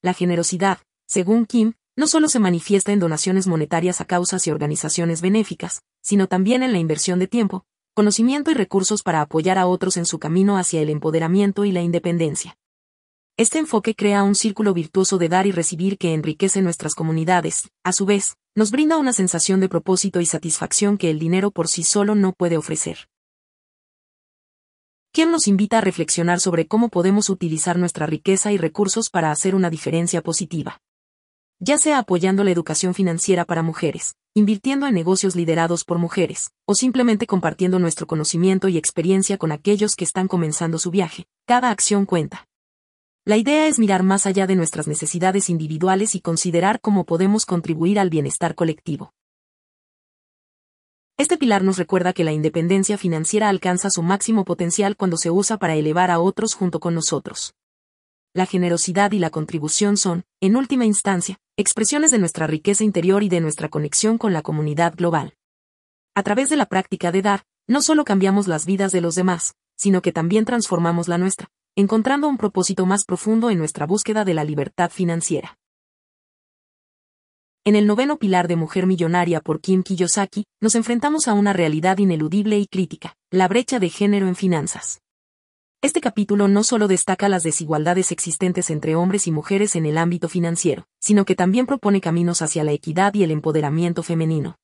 La 0.02 0.12
generosidad, 0.12 0.80
según 1.07 1.47
Kim, 1.47 1.73
no 1.97 2.07
solo 2.09 2.28
se 2.28 2.40
manifiesta 2.40 2.92
en 2.92 3.00
donaciones 3.00 3.47
monetarias 3.47 4.02
a 4.02 4.04
causas 4.04 4.47
y 4.47 4.50
organizaciones 4.50 5.23
benéficas, 5.23 5.80
sino 6.02 6.26
también 6.26 6.62
en 6.62 6.73
la 6.73 6.78
inversión 6.78 7.19
de 7.19 7.26
tiempo, 7.26 7.64
conocimiento 7.95 8.50
y 8.50 8.54
recursos 8.54 9.02
para 9.02 9.23
apoyar 9.23 9.57
a 9.57 9.66
otros 9.66 9.97
en 9.97 10.04
su 10.04 10.19
camino 10.19 10.59
hacia 10.59 10.83
el 10.83 10.90
empoderamiento 10.90 11.64
y 11.64 11.73
la 11.73 11.80
independencia. 11.80 12.59
Este 13.40 13.59
enfoque 13.59 13.94
crea 13.94 14.23
un 14.23 14.35
círculo 14.35 14.75
virtuoso 14.75 15.16
de 15.16 15.30
dar 15.30 15.47
y 15.47 15.50
recibir 15.50 15.97
que 15.97 16.12
enriquece 16.12 16.61
nuestras 16.61 16.94
comunidades, 16.94 17.70
a 17.82 17.94
su 17.94 18.04
vez, 18.04 18.37
nos 18.54 18.70
brinda 18.70 18.99
una 18.99 19.14
sensación 19.14 19.61
de 19.61 19.70
propósito 19.70 20.20
y 20.20 20.26
satisfacción 20.26 20.99
que 20.99 21.09
el 21.09 21.18
dinero 21.18 21.50
por 21.50 21.66
sí 21.66 21.82
solo 21.82 22.14
no 22.14 22.35
puede 22.35 22.59
ofrecer. 22.59 23.09
Kim 25.11 25.30
nos 25.30 25.49
invita 25.49 25.78
a 25.78 25.80
reflexionar 25.80 26.38
sobre 26.38 26.66
cómo 26.66 26.90
podemos 26.90 27.30
utilizar 27.30 27.78
nuestra 27.78 28.04
riqueza 28.04 28.52
y 28.52 28.59
recursos 28.59 29.09
para 29.09 29.30
hacer 29.30 29.54
una 29.54 29.70
diferencia 29.70 30.20
positiva. 30.20 30.82
Ya 31.61 31.78
sea 31.78 31.99
apoyando 31.99 32.44
la 32.44 32.50
educación 32.50 32.92
financiera 32.92 33.47
para 33.47 33.62
mujeres, 33.62 34.16
invirtiendo 34.35 34.87
en 34.87 34.92
negocios 34.92 35.35
liderados 35.35 35.85
por 35.87 35.97
mujeres, 35.97 36.50
o 36.66 36.75
simplemente 36.75 37.26
compartiendo 37.26 37.78
nuestro 37.78 38.06
conocimiento 38.06 38.68
y 38.68 38.76
experiencia 38.76 39.38
con 39.38 39.50
aquellos 39.50 39.97
que 39.97 40.04
están 40.04 40.28
comenzando 40.28 40.78
su 40.78 40.90
viaje, 40.90 41.25
cada 41.47 41.70
acción 41.70 42.04
cuenta. 42.04 42.50
La 43.30 43.37
idea 43.37 43.68
es 43.68 43.78
mirar 43.78 44.02
más 44.02 44.26
allá 44.26 44.49
de 44.49 44.56
nuestras 44.56 44.88
necesidades 44.88 45.50
individuales 45.50 46.16
y 46.16 46.20
considerar 46.20 46.80
cómo 46.80 47.06
podemos 47.06 47.46
contribuir 47.46 48.00
al 48.00 48.10
bienestar 48.10 48.56
colectivo. 48.56 49.14
Este 51.16 51.38
pilar 51.38 51.62
nos 51.62 51.78
recuerda 51.78 52.12
que 52.12 52.25
la 52.25 52.32
independencia 52.32 52.99
financiera 52.99 53.49
alcanza 53.49 53.88
su 53.88 54.02
máximo 54.02 54.44
potencial 54.44 54.96
cuando 54.96 55.16
se 55.16 55.30
usa 55.30 55.58
para 55.58 55.76
elevar 55.76 56.10
a 56.10 56.18
otros 56.18 56.54
junto 56.54 56.80
con 56.80 56.92
nosotros. 56.96 57.54
La 58.34 58.46
generosidad 58.46 59.12
y 59.12 59.20
la 59.20 59.30
contribución 59.30 59.96
son, 59.96 60.25
en 60.40 60.56
última 60.56 60.84
instancia, 60.84 61.38
expresiones 61.56 62.10
de 62.10 62.18
nuestra 62.18 62.49
riqueza 62.49 62.82
interior 62.82 63.22
y 63.22 63.28
de 63.28 63.40
nuestra 63.40 63.68
conexión 63.68 64.18
con 64.18 64.32
la 64.32 64.42
comunidad 64.42 64.96
global. 64.96 65.34
A 66.16 66.25
través 66.25 66.49
de 66.49 66.56
la 66.56 66.66
práctica 66.66 67.12
de 67.12 67.22
dar, 67.22 67.44
no 67.68 67.80
solo 67.80 68.04
cambiamos 68.04 68.49
las 68.49 68.66
vidas 68.66 68.90
de 68.90 69.02
los 69.02 69.14
demás, 69.14 69.54
sino 69.76 70.02
que 70.02 70.10
también 70.10 70.44
transformamos 70.44 71.06
la 71.06 71.16
nuestra, 71.16 71.49
encontrando 71.76 72.28
un 72.28 72.36
propósito 72.36 72.86
más 72.86 73.04
profundo 73.04 73.50
en 73.50 73.58
nuestra 73.58 73.86
búsqueda 73.86 74.24
de 74.24 74.34
la 74.34 74.44
libertad 74.44 74.90
financiera. 74.90 75.58
En 77.64 77.76
el 77.76 77.86
noveno 77.86 78.18
pilar 78.18 78.48
de 78.48 78.56
Mujer 78.56 78.86
Millonaria 78.86 79.40
por 79.40 79.60
Kim 79.60 79.82
Kiyosaki, 79.82 80.46
nos 80.60 80.74
enfrentamos 80.74 81.28
a 81.28 81.34
una 81.34 81.52
realidad 81.52 81.98
ineludible 81.98 82.58
y 82.58 82.66
crítica, 82.66 83.16
la 83.30 83.48
brecha 83.48 83.78
de 83.78 83.90
género 83.90 84.28
en 84.28 84.34
finanzas. 84.34 85.02
Este 85.82 86.00
capítulo 86.00 86.48
no 86.48 86.64
solo 86.64 86.88
destaca 86.88 87.28
las 87.28 87.42
desigualdades 87.42 88.12
existentes 88.12 88.70
entre 88.70 88.96
hombres 88.96 89.26
y 89.26 89.30
mujeres 89.30 89.76
en 89.76 89.86
el 89.86 89.98
ámbito 89.98 90.28
financiero, 90.28 90.86
sino 91.00 91.24
que 91.24 91.34
también 91.34 91.66
propone 91.66 92.00
caminos 92.00 92.42
hacia 92.42 92.64
la 92.64 92.72
equidad 92.72 93.14
y 93.14 93.24
el 93.24 93.30
empoderamiento 93.30 94.02
femenino. 94.02 94.56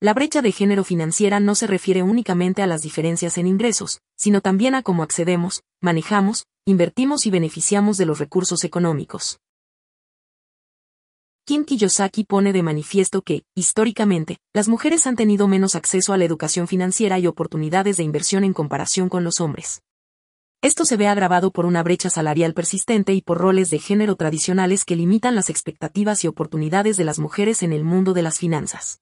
La 0.00 0.14
brecha 0.14 0.42
de 0.42 0.52
género 0.52 0.84
financiera 0.84 1.40
no 1.40 1.56
se 1.56 1.66
refiere 1.66 2.04
únicamente 2.04 2.62
a 2.62 2.68
las 2.68 2.82
diferencias 2.82 3.36
en 3.36 3.48
ingresos, 3.48 4.00
sino 4.16 4.40
también 4.40 4.76
a 4.76 4.82
cómo 4.84 5.02
accedemos, 5.02 5.64
manejamos, 5.80 6.44
invertimos 6.64 7.26
y 7.26 7.30
beneficiamos 7.30 7.96
de 7.96 8.06
los 8.06 8.20
recursos 8.20 8.62
económicos. 8.62 9.40
Kim 11.44 11.64
Kiyosaki 11.64 12.22
pone 12.22 12.52
de 12.52 12.62
manifiesto 12.62 13.22
que, 13.22 13.42
históricamente, 13.56 14.38
las 14.54 14.68
mujeres 14.68 15.04
han 15.08 15.16
tenido 15.16 15.48
menos 15.48 15.74
acceso 15.74 16.12
a 16.12 16.16
la 16.16 16.24
educación 16.24 16.68
financiera 16.68 17.18
y 17.18 17.26
oportunidades 17.26 17.96
de 17.96 18.04
inversión 18.04 18.44
en 18.44 18.52
comparación 18.52 19.08
con 19.08 19.24
los 19.24 19.40
hombres. 19.40 19.82
Esto 20.62 20.84
se 20.84 20.96
ve 20.96 21.08
agravado 21.08 21.50
por 21.50 21.66
una 21.66 21.82
brecha 21.82 22.08
salarial 22.08 22.54
persistente 22.54 23.14
y 23.14 23.20
por 23.20 23.38
roles 23.38 23.68
de 23.70 23.80
género 23.80 24.14
tradicionales 24.14 24.84
que 24.84 24.94
limitan 24.94 25.34
las 25.34 25.50
expectativas 25.50 26.22
y 26.22 26.28
oportunidades 26.28 26.96
de 26.96 27.04
las 27.04 27.18
mujeres 27.18 27.64
en 27.64 27.72
el 27.72 27.82
mundo 27.82 28.12
de 28.12 28.22
las 28.22 28.38
finanzas. 28.38 29.00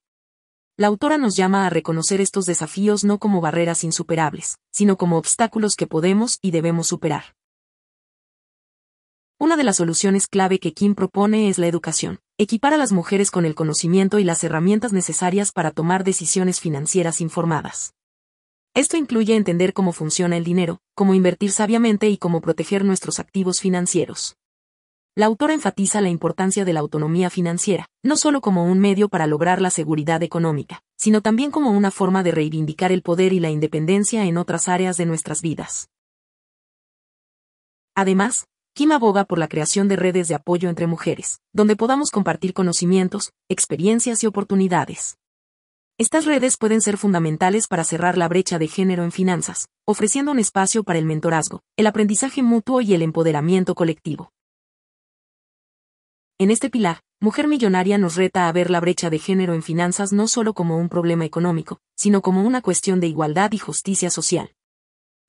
La 0.78 0.88
autora 0.88 1.16
nos 1.16 1.36
llama 1.36 1.66
a 1.66 1.70
reconocer 1.70 2.20
estos 2.20 2.44
desafíos 2.44 3.02
no 3.02 3.18
como 3.18 3.40
barreras 3.40 3.82
insuperables, 3.82 4.58
sino 4.70 4.98
como 4.98 5.16
obstáculos 5.16 5.74
que 5.74 5.86
podemos 5.86 6.38
y 6.42 6.50
debemos 6.50 6.86
superar. 6.86 7.34
Una 9.38 9.56
de 9.56 9.64
las 9.64 9.76
soluciones 9.76 10.26
clave 10.26 10.58
que 10.58 10.74
Kim 10.74 10.94
propone 10.94 11.48
es 11.48 11.56
la 11.56 11.66
educación, 11.66 12.20
equipar 12.36 12.74
a 12.74 12.76
las 12.76 12.92
mujeres 12.92 13.30
con 13.30 13.46
el 13.46 13.54
conocimiento 13.54 14.18
y 14.18 14.24
las 14.24 14.44
herramientas 14.44 14.92
necesarias 14.92 15.50
para 15.50 15.70
tomar 15.70 16.04
decisiones 16.04 16.60
financieras 16.60 17.22
informadas. 17.22 17.94
Esto 18.74 18.98
incluye 18.98 19.34
entender 19.34 19.72
cómo 19.72 19.94
funciona 19.94 20.36
el 20.36 20.44
dinero, 20.44 20.80
cómo 20.94 21.14
invertir 21.14 21.52
sabiamente 21.52 22.10
y 22.10 22.18
cómo 22.18 22.42
proteger 22.42 22.84
nuestros 22.84 23.18
activos 23.18 23.60
financieros. 23.60 24.36
La 25.18 25.24
autora 25.24 25.54
enfatiza 25.54 26.02
la 26.02 26.10
importancia 26.10 26.66
de 26.66 26.74
la 26.74 26.80
autonomía 26.80 27.30
financiera, 27.30 27.88
no 28.02 28.18
solo 28.18 28.42
como 28.42 28.66
un 28.66 28.78
medio 28.78 29.08
para 29.08 29.26
lograr 29.26 29.62
la 29.62 29.70
seguridad 29.70 30.22
económica, 30.22 30.82
sino 30.98 31.22
también 31.22 31.50
como 31.50 31.70
una 31.70 31.90
forma 31.90 32.22
de 32.22 32.32
reivindicar 32.32 32.92
el 32.92 33.00
poder 33.00 33.32
y 33.32 33.40
la 33.40 33.48
independencia 33.48 34.26
en 34.26 34.36
otras 34.36 34.68
áreas 34.68 34.98
de 34.98 35.06
nuestras 35.06 35.40
vidas. 35.40 35.88
Además, 37.94 38.46
Kim 38.74 38.92
aboga 38.92 39.24
por 39.24 39.38
la 39.38 39.48
creación 39.48 39.88
de 39.88 39.96
redes 39.96 40.28
de 40.28 40.34
apoyo 40.34 40.68
entre 40.68 40.86
mujeres, 40.86 41.40
donde 41.54 41.76
podamos 41.76 42.10
compartir 42.10 42.52
conocimientos, 42.52 43.32
experiencias 43.48 44.22
y 44.22 44.26
oportunidades. 44.26 45.16
Estas 45.96 46.26
redes 46.26 46.58
pueden 46.58 46.82
ser 46.82 46.98
fundamentales 46.98 47.68
para 47.68 47.84
cerrar 47.84 48.18
la 48.18 48.28
brecha 48.28 48.58
de 48.58 48.68
género 48.68 49.02
en 49.02 49.12
finanzas, 49.12 49.70
ofreciendo 49.86 50.32
un 50.32 50.40
espacio 50.40 50.84
para 50.84 50.98
el 50.98 51.06
mentorazgo, 51.06 51.62
el 51.78 51.86
aprendizaje 51.86 52.42
mutuo 52.42 52.82
y 52.82 52.92
el 52.92 53.00
empoderamiento 53.00 53.74
colectivo. 53.74 54.30
En 56.38 56.50
este 56.50 56.70
pilar, 56.70 57.00
Mujer 57.20 57.48
Millonaria 57.48 57.98
nos 57.98 58.14
reta 58.16 58.48
a 58.48 58.52
ver 58.52 58.70
la 58.70 58.80
brecha 58.80 59.08
de 59.08 59.18
género 59.18 59.54
en 59.54 59.62
finanzas 59.62 60.12
no 60.12 60.28
solo 60.28 60.52
como 60.54 60.76
un 60.76 60.88
problema 60.88 61.24
económico, 61.24 61.80
sino 61.96 62.20
como 62.20 62.42
una 62.42 62.60
cuestión 62.60 63.00
de 63.00 63.06
igualdad 63.06 63.52
y 63.52 63.58
justicia 63.58 64.10
social 64.10 64.50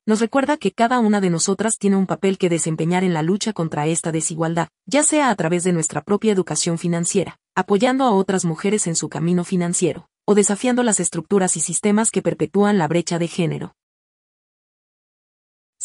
nos 0.08 0.20
recuerda 0.20 0.56
que 0.56 0.72
cada 0.72 1.00
una 1.00 1.20
de 1.20 1.28
nosotras 1.28 1.76
tiene 1.76 1.96
un 1.96 2.06
papel 2.06 2.38
que 2.38 2.48
desempeñar 2.48 3.04
en 3.04 3.12
la 3.12 3.20
lucha 3.20 3.52
contra 3.52 3.86
esta 3.86 4.10
desigualdad, 4.10 4.68
ya 4.86 5.02
sea 5.02 5.28
a 5.28 5.34
través 5.34 5.64
de 5.64 5.74
nuestra 5.74 6.00
propia 6.00 6.32
educación 6.32 6.78
financiera, 6.78 7.38
apoyando 7.54 8.04
a 8.04 8.12
otras 8.12 8.46
mujeres 8.46 8.86
en 8.86 8.96
su 8.96 9.10
camino 9.10 9.44
financiero, 9.44 10.08
o 10.24 10.34
desafiando 10.34 10.82
las 10.82 10.98
estructuras 10.98 11.58
y 11.58 11.60
sistemas 11.60 12.10
que 12.10 12.22
perpetúan 12.22 12.78
la 12.78 12.88
brecha 12.88 13.18
de 13.18 13.28
género. 13.28 13.74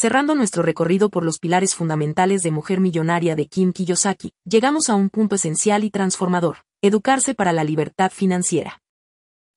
Cerrando 0.04 0.36
nuestro 0.36 0.64
recorrido 0.64 1.10
por 1.10 1.24
los 1.24 1.40
pilares 1.40 1.76
fundamentales 1.76 2.44
de 2.44 2.52
Mujer 2.52 2.82
Millonaria 2.82 3.38
de 3.38 3.46
Kim 3.48 3.72
Kiyosaki, 3.72 4.34
llegamos 4.44 4.90
a 4.90 4.96
un 4.96 5.10
punto 5.10 5.36
esencial 5.36 5.86
y 5.86 5.92
transformador, 5.92 6.58
educarse 6.82 7.34
para 7.36 7.54
la 7.54 7.64
libertad 7.64 8.12
financiera. 8.12 8.82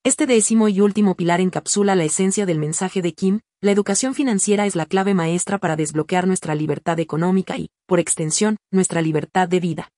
Este 0.04 0.24
décimo 0.24 0.68
y 0.68 0.80
último 0.80 1.16
pilar 1.16 1.40
encapsula 1.40 1.96
la 1.96 2.04
esencia 2.04 2.46
del 2.46 2.60
mensaje 2.60 3.02
de 3.02 3.12
Kim, 3.12 3.40
la 3.60 3.72
educación 3.72 4.14
financiera 4.14 4.66
es 4.66 4.76
la 4.76 4.86
clave 4.86 5.14
maestra 5.14 5.58
para 5.58 5.74
desbloquear 5.74 6.28
nuestra 6.28 6.54
libertad 6.54 7.00
económica 7.00 7.58
y, 7.58 7.70
por 7.84 7.98
extensión, 7.98 8.56
nuestra 8.70 9.02
libertad 9.02 9.48
de 9.48 9.58
vida. 9.58 9.90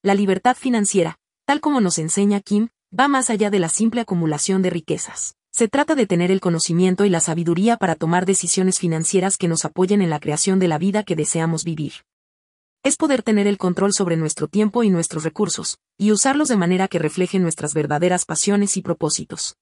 La 0.00 0.14
libertad 0.14 0.56
financiera, 0.56 1.16
tal 1.44 1.60
como 1.60 1.80
nos 1.80 1.98
enseña 1.98 2.38
Kim, 2.38 2.68
va 2.96 3.08
más 3.08 3.30
allá 3.30 3.50
de 3.50 3.58
la 3.58 3.68
simple 3.68 4.02
acumulación 4.02 4.62
de 4.62 4.70
riquezas. 4.70 5.34
Se 5.56 5.68
trata 5.68 5.94
de 5.94 6.08
tener 6.08 6.32
el 6.32 6.40
conocimiento 6.40 7.04
y 7.04 7.10
la 7.10 7.20
sabiduría 7.20 7.76
para 7.76 7.94
tomar 7.94 8.26
decisiones 8.26 8.80
financieras 8.80 9.36
que 9.36 9.46
nos 9.46 9.64
apoyen 9.64 10.02
en 10.02 10.10
la 10.10 10.18
creación 10.18 10.58
de 10.58 10.66
la 10.66 10.78
vida 10.78 11.04
que 11.04 11.14
deseamos 11.14 11.62
vivir. 11.62 11.92
Es 12.82 12.96
poder 12.96 13.22
tener 13.22 13.46
el 13.46 13.56
control 13.56 13.92
sobre 13.92 14.16
nuestro 14.16 14.48
tiempo 14.48 14.82
y 14.82 14.90
nuestros 14.90 15.22
recursos, 15.22 15.78
y 15.96 16.10
usarlos 16.10 16.48
de 16.48 16.56
manera 16.56 16.88
que 16.88 16.98
reflejen 16.98 17.42
nuestras 17.42 17.72
verdaderas 17.72 18.24
pasiones 18.24 18.76
y 18.76 18.82
propósitos. 18.82 19.56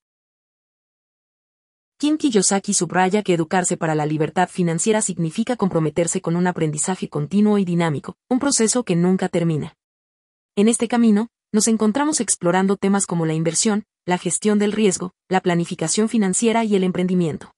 Kim 1.99 2.17
Kiyosaki 2.17 2.73
subraya 2.73 3.23
que 3.23 3.35
educarse 3.35 3.77
para 3.77 3.95
la 3.95 4.07
libertad 4.07 4.49
financiera 4.49 5.03
significa 5.03 5.57
comprometerse 5.57 6.23
con 6.23 6.37
un 6.37 6.47
aprendizaje 6.47 7.11
continuo 7.11 7.59
y 7.59 7.67
dinámico, 7.67 8.17
un 8.31 8.39
proceso 8.39 8.83
que 8.83 8.97
nunca 8.97 9.29
termina. 9.29 9.77
En 10.57 10.69
este 10.69 10.89
camino, 10.89 11.29
nos 11.53 11.69
encontramos 11.69 12.21
explorando 12.21 12.79
temas 12.79 13.05
como 13.05 13.27
la 13.27 13.35
inversión, 13.35 13.85
la 14.05 14.19
gestión 14.19 14.59
del 14.59 14.73
riesgo, 14.73 15.13
la 15.29 15.41
planificación 15.41 16.09
financiera 16.09 16.65
y 16.65 16.75
el 16.75 16.85
emprendimiento. 16.85 17.53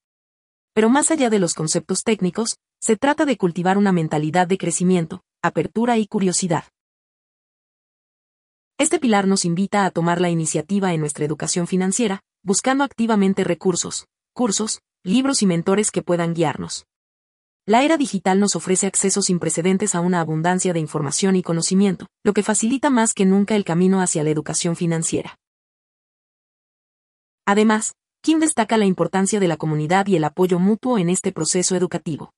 Pero 0.73 0.89
más 0.89 1.09
allá 1.09 1.29
de 1.29 1.39
los 1.39 1.53
conceptos 1.53 2.03
técnicos, 2.03 2.57
se 2.79 2.97
trata 2.97 3.25
de 3.25 3.37
cultivar 3.37 3.77
una 3.77 3.91
mentalidad 3.91 4.45
de 4.47 4.57
crecimiento, 4.57 5.23
apertura 5.41 5.97
y 5.97 6.05
curiosidad. 6.05 6.65
Este 8.77 8.99
pilar 8.99 9.25
nos 9.25 9.45
invita 9.45 9.85
a 9.85 9.91
tomar 9.91 10.19
la 10.19 10.29
iniciativa 10.29 10.93
en 10.93 10.99
nuestra 10.99 11.25
educación 11.25 11.65
financiera, 11.65 12.21
buscando 12.43 12.83
activamente 12.83 13.43
recursos, 13.43 14.05
cursos, 14.33 14.81
libros 15.03 15.41
y 15.41 15.45
mentores 15.45 15.91
que 15.91 16.01
puedan 16.01 16.33
guiarnos. 16.33 16.85
La 17.65 17.83
era 17.83 17.97
digital 17.97 18.39
nos 18.39 18.55
ofrece 18.55 18.85
acceso 18.85 19.23
sin 19.23 19.39
precedentes 19.39 19.95
a 19.95 20.01
una 20.01 20.19
abundancia 20.19 20.73
de 20.73 20.79
información 20.79 21.35
y 21.35 21.41
conocimiento, 21.41 22.05
lo 22.23 22.33
que 22.33 22.43
facilita 22.43 22.91
más 22.91 23.13
que 23.13 23.25
nunca 23.25 23.55
el 23.55 23.63
camino 23.63 24.01
hacia 24.01 24.23
la 24.23 24.29
educación 24.29 24.75
financiera. 24.75 25.39
Además, 27.45 27.93
Kim 28.21 28.39
destaca 28.39 28.77
la 28.77 28.85
importancia 28.85 29.39
de 29.39 29.47
la 29.47 29.57
comunidad 29.57 30.07
y 30.07 30.15
el 30.15 30.23
apoyo 30.23 30.57
mutuo 30.57 30.97
en 30.97 31.09
este 31.09 31.31
proceso 31.31 31.75
educativo. 31.75 32.31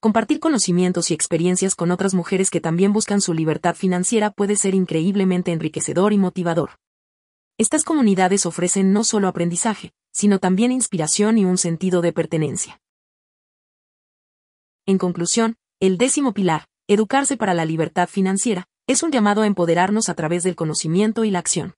Compartir 0.00 0.40
conocimientos 0.40 1.10
y 1.10 1.14
experiencias 1.14 1.74
con 1.76 1.90
otras 1.90 2.14
mujeres 2.14 2.50
que 2.50 2.60
también 2.60 2.92
buscan 2.92 3.20
su 3.20 3.32
libertad 3.32 3.74
financiera 3.74 4.30
puede 4.32 4.56
ser 4.56 4.74
increíblemente 4.74 5.52
enriquecedor 5.52 6.12
y 6.12 6.18
motivador. 6.18 6.72
Estas 7.58 7.84
comunidades 7.84 8.44
ofrecen 8.44 8.92
no 8.92 9.04
solo 9.04 9.28
aprendizaje, 9.28 9.92
sino 10.12 10.40
también 10.40 10.72
inspiración 10.72 11.38
y 11.38 11.44
un 11.44 11.56
sentido 11.56 12.02
de 12.02 12.12
pertenencia. 12.12 12.80
En 14.84 14.98
conclusión, 14.98 15.56
el 15.80 15.96
décimo 15.96 16.34
pilar, 16.34 16.66
educarse 16.88 17.36
para 17.36 17.54
la 17.54 17.64
libertad 17.64 18.08
financiera, 18.08 18.66
es 18.86 19.02
un 19.02 19.12
llamado 19.12 19.42
a 19.42 19.46
empoderarnos 19.46 20.08
a 20.08 20.14
través 20.14 20.42
del 20.42 20.56
conocimiento 20.56 21.24
y 21.24 21.30
la 21.30 21.38
acción. 21.38 21.74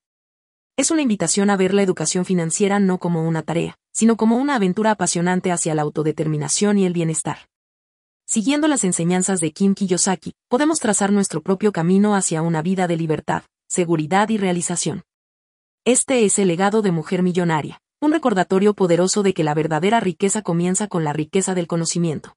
Es 0.79 0.91
una 0.91 1.01
invitación 1.01 1.49
a 1.49 1.57
ver 1.57 1.73
la 1.73 1.81
educación 1.81 2.27
financiera 2.27 2.79
no 2.79 2.99
como 2.99 3.27
una 3.27 3.43
tarea, 3.43 3.79
sino 3.93 4.19
como 4.19 4.37
una 4.37 4.57
aventura 4.57 4.91
apasionante 4.91 5.51
hacia 5.51 5.75
la 5.75 5.81
autodeterminación 5.81 6.77
y 6.77 6.85
el 6.85 6.93
bienestar. 6.93 7.49
Siguiendo 8.27 8.69
las 8.69 8.85
enseñanzas 8.85 9.41
de 9.41 9.53
Kim 9.53 9.75
Kiyosaki, 9.75 10.35
podemos 10.49 10.79
trazar 10.79 11.13
nuestro 11.13 11.41
propio 11.41 11.73
camino 11.73 12.15
hacia 12.15 12.43
una 12.43 12.61
vida 12.61 12.87
de 12.89 12.97
libertad, 12.99 13.45
seguridad 13.67 14.29
y 14.29 14.37
realización. 14.37 15.03
Este 15.87 16.27
es 16.27 16.39
el 16.39 16.49
legado 16.49 16.83
de 16.83 16.93
Mujer 16.93 17.23
Millonaria, 17.23 17.81
un 18.03 18.13
recordatorio 18.13 18.75
poderoso 18.75 19.23
de 19.23 19.33
que 19.33 19.45
la 19.45 19.55
verdadera 19.55 20.01
riqueza 20.01 20.43
comienza 20.43 20.89
con 20.89 21.05
la 21.05 21.15
riqueza 21.15 21.55
del 21.55 21.69
conocimiento. 21.69 22.35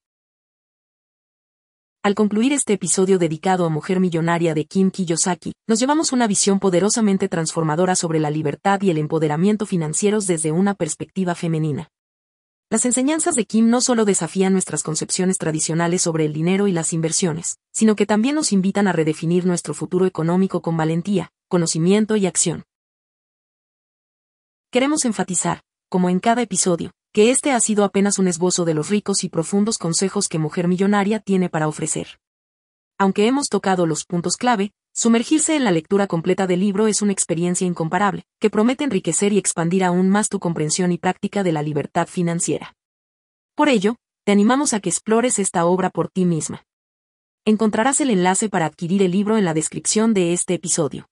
Al 2.01 2.15
concluir 2.15 2.53
este 2.53 2.71
episodio 2.71 3.19
dedicado 3.19 3.65
a 3.65 3.69
Mujer 3.69 3.99
Millonaria 3.99 4.53
de 4.53 4.63
Kim 4.63 4.89
Kiyosaki, 4.89 5.51
nos 5.67 5.81
llevamos 5.81 6.13
una 6.13 6.27
visión 6.27 6.57
poderosamente 6.57 7.27
transformadora 7.27 7.93
sobre 7.93 8.21
la 8.21 8.29
libertad 8.29 8.81
y 8.81 8.89
el 8.89 8.97
empoderamiento 8.97 9.65
financieros 9.65 10.25
desde 10.25 10.53
una 10.53 10.75
perspectiva 10.75 11.35
femenina. 11.35 11.89
Las 12.69 12.85
enseñanzas 12.85 13.35
de 13.35 13.43
Kim 13.43 13.69
no 13.69 13.81
solo 13.81 14.05
desafían 14.05 14.53
nuestras 14.53 14.81
concepciones 14.81 15.37
tradicionales 15.37 16.01
sobre 16.01 16.23
el 16.23 16.31
dinero 16.31 16.69
y 16.69 16.71
las 16.71 16.93
inversiones, 16.93 17.57
sino 17.73 17.97
que 17.97 18.05
también 18.05 18.35
nos 18.35 18.53
invitan 18.53 18.87
a 18.87 18.93
redefinir 18.93 19.45
nuestro 19.45 19.73
futuro 19.73 20.05
económico 20.05 20.61
con 20.61 20.77
valentía, 20.77 21.33
conocimiento 21.49 22.15
y 22.15 22.27
acción. 22.27 22.63
Queremos 24.71 25.03
enfatizar, 25.03 25.63
como 25.89 26.09
en 26.09 26.21
cada 26.21 26.43
episodio, 26.43 26.91
que 27.11 27.31
este 27.31 27.51
ha 27.51 27.59
sido 27.59 27.83
apenas 27.83 28.19
un 28.19 28.27
esbozo 28.27 28.65
de 28.65 28.73
los 28.73 28.89
ricos 28.89 29.23
y 29.23 29.29
profundos 29.29 29.77
consejos 29.77 30.27
que 30.27 30.39
Mujer 30.39 30.67
Millonaria 30.67 31.19
tiene 31.19 31.49
para 31.49 31.67
ofrecer. 31.67 32.19
Aunque 32.97 33.27
hemos 33.27 33.49
tocado 33.49 33.85
los 33.85 34.05
puntos 34.05 34.37
clave, 34.37 34.71
Sumergirse 34.93 35.55
en 35.55 35.63
la 35.63 35.71
lectura 35.71 36.07
completa 36.07 36.45
del 36.45 36.59
libro 36.59 36.87
es 36.87 37.01
una 37.01 37.13
experiencia 37.13 37.65
incomparable, 37.65 38.25
que 38.39 38.49
promete 38.49 38.83
enriquecer 38.83 39.31
y 39.31 39.37
expandir 39.37 39.83
aún 39.83 40.09
más 40.09 40.27
tu 40.27 40.39
comprensión 40.39 40.91
y 40.91 40.97
práctica 40.97 41.43
de 41.43 41.53
la 41.53 41.61
libertad 41.61 42.07
financiera. 42.07 42.75
Por 43.55 43.69
ello, 43.69 43.95
te 44.25 44.31
animamos 44.31 44.73
a 44.73 44.79
que 44.79 44.89
explores 44.89 45.39
esta 45.39 45.65
obra 45.65 45.89
por 45.89 46.09
ti 46.09 46.25
misma. 46.25 46.65
Encontrarás 47.45 48.01
el 48.01 48.09
enlace 48.09 48.49
para 48.49 48.65
adquirir 48.65 49.01
el 49.01 49.11
libro 49.11 49.37
en 49.37 49.45
la 49.45 49.53
descripción 49.53 50.13
de 50.13 50.33
este 50.33 50.55
episodio. 50.55 51.08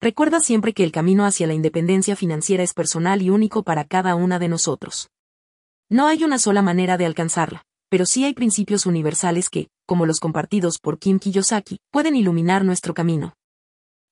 Recuerda 0.00 0.40
siempre 0.40 0.72
que 0.72 0.84
el 0.84 0.92
camino 0.92 1.24
hacia 1.24 1.46
la 1.46 1.54
independencia 1.54 2.16
financiera 2.16 2.62
es 2.62 2.74
personal 2.74 3.22
y 3.22 3.30
único 3.30 3.62
para 3.62 3.84
cada 3.84 4.14
una 4.14 4.38
de 4.38 4.48
nosotros. 4.48 5.10
No 5.88 6.06
hay 6.06 6.24
una 6.24 6.38
sola 6.38 6.62
manera 6.62 6.96
de 6.96 7.06
alcanzarla 7.06 7.62
pero 7.88 8.04
sí 8.04 8.24
hay 8.24 8.34
principios 8.34 8.86
universales 8.86 9.48
que, 9.48 9.68
como 9.86 10.06
los 10.06 10.20
compartidos 10.20 10.78
por 10.78 10.98
Kim 10.98 11.18
Kiyosaki, 11.18 11.80
pueden 11.90 12.16
iluminar 12.16 12.64
nuestro 12.64 12.94
camino. 12.94 13.34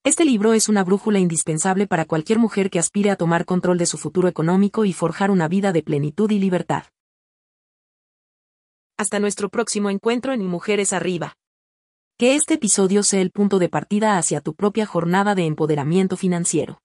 Este 0.03 0.25
libro 0.25 0.53
es 0.53 0.69
una 0.69 0.83
brújula 0.83 1.19
indispensable 1.19 1.85
para 1.85 2.05
cualquier 2.05 2.39
mujer 2.39 2.69
que 2.69 2.79
aspire 2.79 3.11
a 3.11 3.17
tomar 3.17 3.45
control 3.45 3.77
de 3.77 3.85
su 3.85 3.97
futuro 3.97 4.27
económico 4.27 4.85
y 4.85 4.93
forjar 4.93 5.31
una 5.31 5.47
vida 5.47 5.73
de 5.73 5.83
plenitud 5.83 6.31
y 6.31 6.39
libertad. 6.39 6.85
Hasta 8.97 9.19
nuestro 9.19 9.49
próximo 9.49 9.89
encuentro 9.89 10.33
en 10.33 10.45
Mujeres 10.45 10.91
Arriba. 10.93 11.35
Que 12.19 12.33
este 12.33 12.55
episodio 12.55 13.03
sea 13.03 13.21
el 13.21 13.29
punto 13.29 13.59
de 13.59 13.69
partida 13.69 14.17
hacia 14.17 14.41
tu 14.41 14.55
propia 14.55 14.87
jornada 14.87 15.35
de 15.35 15.45
empoderamiento 15.45 16.17
financiero. 16.17 16.81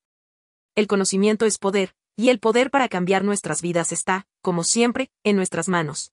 El 0.74 0.86
conocimiento 0.86 1.46
es 1.46 1.56
poder, 1.56 1.94
y 2.16 2.28
el 2.28 2.38
poder 2.38 2.70
para 2.70 2.90
cambiar 2.90 3.24
nuestras 3.24 3.62
vidas 3.62 3.92
está, 3.92 4.26
como 4.42 4.62
siempre, 4.62 5.10
en 5.24 5.36
nuestras 5.36 5.70
manos. 5.70 6.12